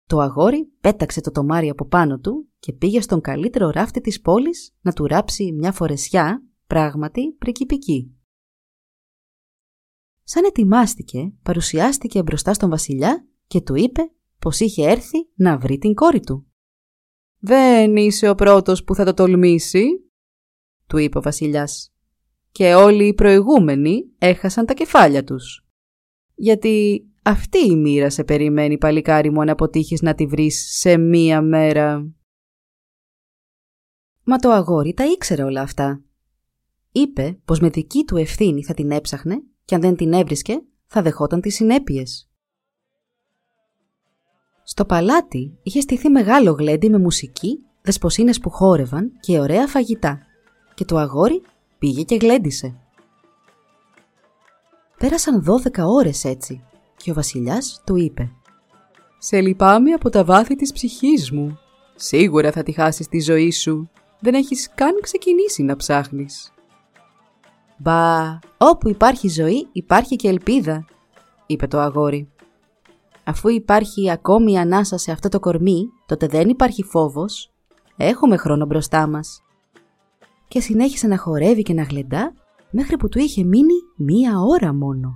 Το 0.06 0.20
αγόρι 0.20 0.64
πέταξε 0.80 1.20
το 1.20 1.30
τομάρι 1.30 1.68
από 1.68 1.86
πάνω 1.86 2.18
του 2.18 2.48
και 2.58 2.72
πήγε 2.72 3.00
στον 3.00 3.20
καλύτερο 3.20 3.70
ράφτη 3.70 4.00
της 4.00 4.20
πόλης 4.20 4.76
να 4.80 4.92
του 4.92 5.06
ράψει 5.06 5.52
μια 5.52 5.72
φορεσιά, 5.72 6.42
πράγματι 6.66 7.32
πρικυπική. 7.32 8.16
Σαν 10.22 10.44
ετοιμάστηκε, 10.44 11.32
παρουσιάστηκε 11.42 12.22
μπροστά 12.22 12.54
στον 12.54 12.70
βασιλιά 12.70 13.26
και 13.46 13.60
του 13.60 13.74
είπε 13.74 14.10
πως 14.47 14.61
είχε 14.61 14.90
έρθει 14.90 15.18
να 15.34 15.59
βρει 15.59 15.78
την 15.78 15.94
κόρη 15.94 16.20
του. 16.20 16.47
«Δεν 17.38 17.97
είσαι 17.97 18.28
ο 18.28 18.34
πρώτος 18.34 18.84
που 18.84 18.94
θα 18.94 19.05
το 19.05 19.14
τολμήσει», 19.14 19.84
του 20.86 20.97
είπε 20.97 21.18
ο 21.18 21.20
βασιλιάς. 21.20 21.94
«Και 22.53 22.74
όλοι 22.74 23.07
οι 23.07 23.14
προηγούμενοι 23.14 24.05
έχασαν 24.18 24.66
τα 24.66 24.74
κεφάλια 24.74 25.24
τους. 25.24 25.66
Γιατί 26.34 27.07
αυτή 27.22 27.59
η 27.59 27.76
μοίρα 27.76 28.11
σε 28.11 28.24
περιμένει 28.24 28.78
παλικάρι 28.78 29.30
μου 29.30 29.40
αν 29.40 29.49
αποτύχεις 29.49 30.03
να 30.03 30.14
τη 30.14 30.26
βρεις 30.26 30.78
σε 30.78 30.97
μία 30.97 31.42
μέρα». 31.42 32.14
Μα 34.24 34.36
το 34.36 34.51
αγόρι 34.51 34.94
τα 34.94 35.05
ήξερε 35.05 35.42
όλα 35.42 35.61
αυτά. 35.61 36.03
Είπε 36.92 37.40
πως 37.44 37.61
με 37.61 37.68
δική 37.68 38.05
του 38.05 38.16
ευθύνη 38.16 38.64
θα 38.64 38.74
την 38.74 38.90
έψαχνε 38.90 39.42
και 39.64 39.74
αν 39.74 39.80
δεν 39.80 39.97
την 39.97 40.12
έβρισκε 40.12 40.62
θα 40.86 41.03
δεχόταν 41.03 41.40
τις 41.40 41.55
συνέπειες. 41.55 42.30
Στο 44.68 44.84
παλάτι 44.84 45.58
είχε 45.62 45.80
στηθεί 45.80 46.08
μεγάλο 46.08 46.52
γλέντι 46.52 46.90
με 46.90 46.98
μουσική, 46.98 47.58
δεσποσίνες 47.82 48.40
που 48.40 48.50
χόρευαν 48.50 49.12
και 49.20 49.38
ωραία 49.40 49.66
φαγητά 49.66 50.18
και 50.74 50.84
το 50.84 50.96
αγόρι 50.96 51.42
πήγε 51.78 52.02
και 52.02 52.16
γλέντισε. 52.16 52.74
Πέρασαν 54.98 55.42
δώδεκα 55.42 55.86
ώρες 55.86 56.24
έτσι 56.24 56.64
και 56.96 57.10
ο 57.10 57.14
βασιλιάς 57.14 57.82
του 57.86 57.96
είπε 57.96 58.30
«Σε 59.18 59.40
λυπάμαι 59.40 59.92
από 59.92 60.10
τα 60.10 60.24
βάθη 60.24 60.56
της 60.56 60.72
ψυχής 60.72 61.30
μου. 61.30 61.58
Σίγουρα 61.94 62.52
θα 62.52 62.62
τη 62.62 62.72
χάσεις 62.72 63.08
τη 63.08 63.20
ζωή 63.20 63.50
σου. 63.50 63.90
Δεν 64.20 64.34
έχεις 64.34 64.70
καν 64.74 65.00
ξεκινήσει 65.00 65.62
να 65.62 65.76
ψάχνεις». 65.76 66.52
«Μπα, 67.76 68.38
όπου 68.56 68.88
υπάρχει 68.88 69.28
ζωή 69.28 69.68
υπάρχει 69.72 70.16
και 70.16 70.28
ελπίδα», 70.28 70.84
είπε 71.46 71.66
το 71.66 71.78
αγόρι. 71.78 72.28
«Αφού 73.26 73.48
υπάρχει 73.48 74.10
ακόμη 74.10 74.58
ανάσα 74.58 74.98
σε 74.98 75.12
αυτό 75.12 75.28
το 75.28 75.40
κορμί, 75.40 75.88
τότε 76.06 76.26
δεν 76.26 76.48
υπάρχει 76.48 76.82
φόβος. 76.82 77.52
Έχουμε 77.96 78.36
χρόνο 78.36 78.66
μπροστά 78.66 79.06
μας». 79.06 79.40
Και 80.48 80.60
συνέχισε 80.60 81.06
να 81.06 81.18
χορεύει 81.18 81.62
και 81.62 81.72
να 81.72 81.82
γλεντά 81.82 82.32
μέχρι 82.70 82.96
που 82.96 83.08
του 83.08 83.18
είχε 83.18 83.44
μείνει 83.44 83.74
μία 83.96 84.40
ώρα 84.40 84.74
μόνο. 84.74 85.14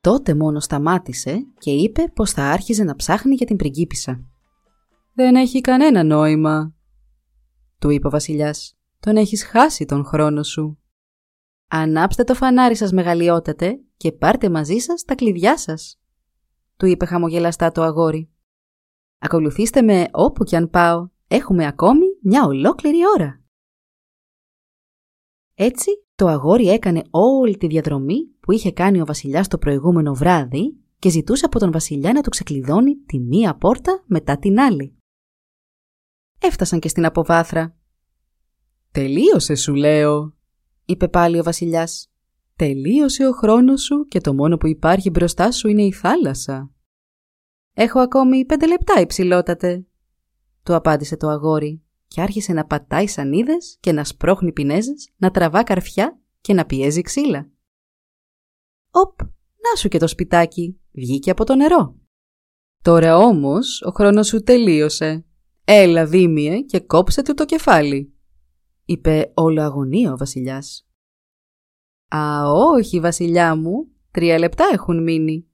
Τότε 0.00 0.34
μόνος 0.34 0.64
σταμάτησε 0.64 1.46
και 1.58 1.70
είπε 1.70 2.04
πως 2.14 2.30
θα 2.30 2.42
άρχιζε 2.42 2.84
να 2.84 2.96
ψάχνει 2.96 3.34
για 3.34 3.46
την 3.46 3.56
πριγκίπισσα. 3.56 4.20
«Δεν 5.14 5.34
έχει 5.34 5.60
κανένα 5.60 6.02
νόημα», 6.02 6.74
του 7.78 7.90
είπε 7.90 8.06
ο 8.06 8.10
βασιλιάς. 8.10 8.78
«Τον 9.00 9.16
έχεις 9.16 9.44
χάσει 9.44 9.84
τον 9.84 10.04
χρόνο 10.04 10.42
σου». 10.42 10.78
«Ανάψτε 11.68 12.24
το 12.24 12.34
φανάρι 12.34 12.76
σας 12.76 12.92
μεγαλειότατε 12.92 13.80
και 13.96 14.12
πάρτε 14.12 14.50
μαζί 14.50 14.78
σας 14.78 15.02
τα 15.02 15.14
κλειδιά 15.14 15.58
σας», 15.58 15.99
του 16.80 16.86
είπε 16.86 17.04
χαμογελαστά 17.04 17.72
το 17.72 17.82
αγόρι. 17.82 18.30
«Ακολουθήστε 19.18 19.82
με 19.82 20.08
όπου 20.12 20.44
κι 20.44 20.56
αν 20.56 20.70
πάω. 20.70 21.08
Έχουμε 21.28 21.66
ακόμη 21.66 22.06
μια 22.22 22.44
ολόκληρη 22.44 22.98
ώρα». 23.16 23.40
Έτσι 25.54 25.90
το 26.14 26.26
αγόρι 26.26 26.68
έκανε 26.68 27.02
όλη 27.10 27.56
τη 27.56 27.66
διαδρομή 27.66 28.26
που 28.40 28.52
είχε 28.52 28.72
κάνει 28.72 29.00
ο 29.00 29.04
βασιλιάς 29.04 29.48
το 29.48 29.58
προηγούμενο 29.58 30.14
βράδυ 30.14 30.76
και 30.98 31.08
ζητούσε 31.10 31.44
από 31.44 31.58
τον 31.58 31.72
βασιλιά 31.72 32.12
να 32.12 32.22
του 32.22 32.30
ξεκλειδώνει 32.30 32.96
τη 32.96 33.18
μία 33.18 33.56
πόρτα 33.56 34.04
μετά 34.06 34.38
την 34.38 34.60
άλλη. 34.60 34.96
Έφτασαν 36.38 36.80
και 36.80 36.88
στην 36.88 37.04
αποβάθρα. 37.04 37.76
«Τελείωσε 38.90 39.54
σου 39.54 39.74
λέω», 39.74 40.34
είπε 40.84 41.08
πάλι 41.08 41.38
ο 41.38 41.42
βασιλιάς. 41.42 42.10
«Τελείωσε 42.60 43.26
ο 43.26 43.32
χρόνος 43.32 43.82
σου 43.82 44.06
και 44.08 44.20
το 44.20 44.34
μόνο 44.34 44.56
που 44.56 44.66
υπάρχει 44.66 45.10
μπροστά 45.10 45.52
σου 45.52 45.68
είναι 45.68 45.82
η 45.82 45.92
θάλασσα». 45.92 46.70
«Έχω 47.74 48.00
ακόμη 48.00 48.44
πέντε 48.44 48.66
λεπτά 48.66 49.00
υψηλότατε», 49.00 49.86
του 50.62 50.74
απάντησε 50.74 51.16
το 51.16 51.28
αγόρι 51.28 51.82
και 52.06 52.20
άρχισε 52.20 52.52
να 52.52 52.66
πατάει 52.66 53.06
σανίδες 53.06 53.76
και 53.80 53.92
να 53.92 54.04
σπρώχνει 54.04 54.52
πινέζες, 54.52 55.12
να 55.16 55.30
τραβά 55.30 55.62
καρφιά 55.62 56.20
και 56.40 56.54
να 56.54 56.66
πιέζει 56.66 57.02
ξύλα. 57.02 57.50
«Οπ, 58.90 59.20
να 59.56 59.78
σου 59.78 59.88
και 59.88 59.98
το 59.98 60.06
σπιτάκι, 60.06 60.80
βγήκε 60.92 61.30
από 61.30 61.44
το 61.44 61.54
νερό». 61.54 61.96
«Τώρα 62.82 63.16
όμως 63.16 63.82
ο 63.82 63.90
χρόνος 63.90 64.26
σου 64.26 64.42
τελείωσε. 64.42 65.24
Έλα 65.64 66.06
δίμιε 66.06 66.60
και 66.60 66.80
κόψε 66.80 67.22
του 67.22 67.34
το 67.34 67.44
κεφάλι», 67.44 68.14
είπε 68.84 69.32
όλο 69.34 69.62
αγωνία 69.62 70.12
ο 70.12 70.16
βασιλιάς. 70.16 70.89
«Α, 72.16 72.52
όχι, 72.52 73.00
βασιλιά 73.00 73.56
μου, 73.56 73.88
τρία 74.10 74.38
λεπτά 74.38 74.64
έχουν 74.72 75.02
μείνει», 75.02 75.46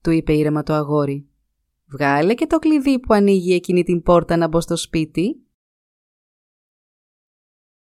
του 0.00 0.10
είπε 0.10 0.32
ήρεμα 0.32 0.62
το 0.62 0.72
αγόρι. 0.72 1.28
«Βγάλε 1.86 2.34
και 2.34 2.46
το 2.46 2.58
κλειδί 2.58 3.00
που 3.00 3.14
ανοίγει 3.14 3.54
εκείνη 3.54 3.82
την 3.82 4.02
πόρτα 4.02 4.36
να 4.36 4.48
μπω 4.48 4.60
στο 4.60 4.76
σπίτι 4.76 5.44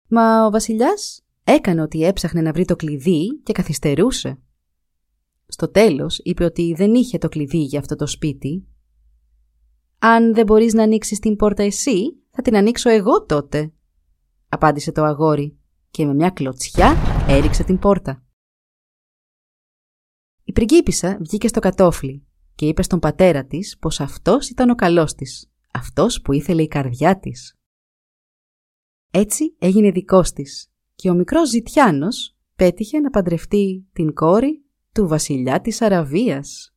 Μα 0.08 0.46
ο 0.46 0.50
βασιλιάς 0.50 1.22
έκανε 1.44 1.82
ότι 1.82 2.04
έψαχνε 2.04 2.40
να 2.40 2.52
βρει 2.52 2.64
το 2.64 2.76
κλειδί 2.76 3.40
και 3.42 3.52
καθυστερούσε. 3.52 4.38
Στο 5.46 5.70
τέλος 5.70 6.20
είπε 6.22 6.44
ότι 6.44 6.74
δεν 6.76 6.94
είχε 6.94 7.18
το 7.18 7.28
κλειδί 7.28 7.58
για 7.58 7.78
αυτό 7.78 7.96
το 7.96 8.06
σπίτι. 8.06 8.66
«Αν 9.98 10.34
δεν 10.34 10.44
μπορείς 10.44 10.74
να 10.74 10.82
ανοίξεις 10.82 11.18
την 11.18 11.36
πόρτα 11.36 11.62
εσύ, 11.62 12.16
θα 12.30 12.42
την 12.42 12.56
ανοίξω 12.56 12.90
εγώ 12.90 13.24
τότε», 13.24 13.72
απάντησε 14.48 14.92
το 14.92 15.04
αγόρι 15.04 15.58
και 15.90 16.06
με 16.06 16.14
μια 16.14 16.30
κλωτσιά 16.30 17.17
έριξε 17.30 17.64
την 17.64 17.78
πόρτα. 17.78 18.26
Η 20.44 20.52
πριγκίπισσα 20.52 21.18
βγήκε 21.20 21.48
στο 21.48 21.60
κατόφλι 21.60 22.26
και 22.54 22.66
είπε 22.66 22.82
στον 22.82 22.98
πατέρα 22.98 23.46
της 23.46 23.78
πως 23.78 24.00
αυτός 24.00 24.48
ήταν 24.48 24.70
ο 24.70 24.74
καλός 24.74 25.14
της, 25.14 25.50
αυτός 25.72 26.20
που 26.20 26.32
ήθελε 26.32 26.62
η 26.62 26.68
καρδιά 26.68 27.18
της. 27.18 27.56
Έτσι 29.10 29.56
έγινε 29.58 29.90
δικός 29.90 30.32
της 30.32 30.72
και 30.94 31.10
ο 31.10 31.14
μικρός 31.14 31.48
Ζητιάνος 31.48 32.36
πέτυχε 32.56 33.00
να 33.00 33.10
παντρευτεί 33.10 33.88
την 33.92 34.14
κόρη 34.14 34.64
του 34.92 35.08
βασιλιά 35.08 35.60
της 35.60 35.82
Αραβίας. 35.82 36.76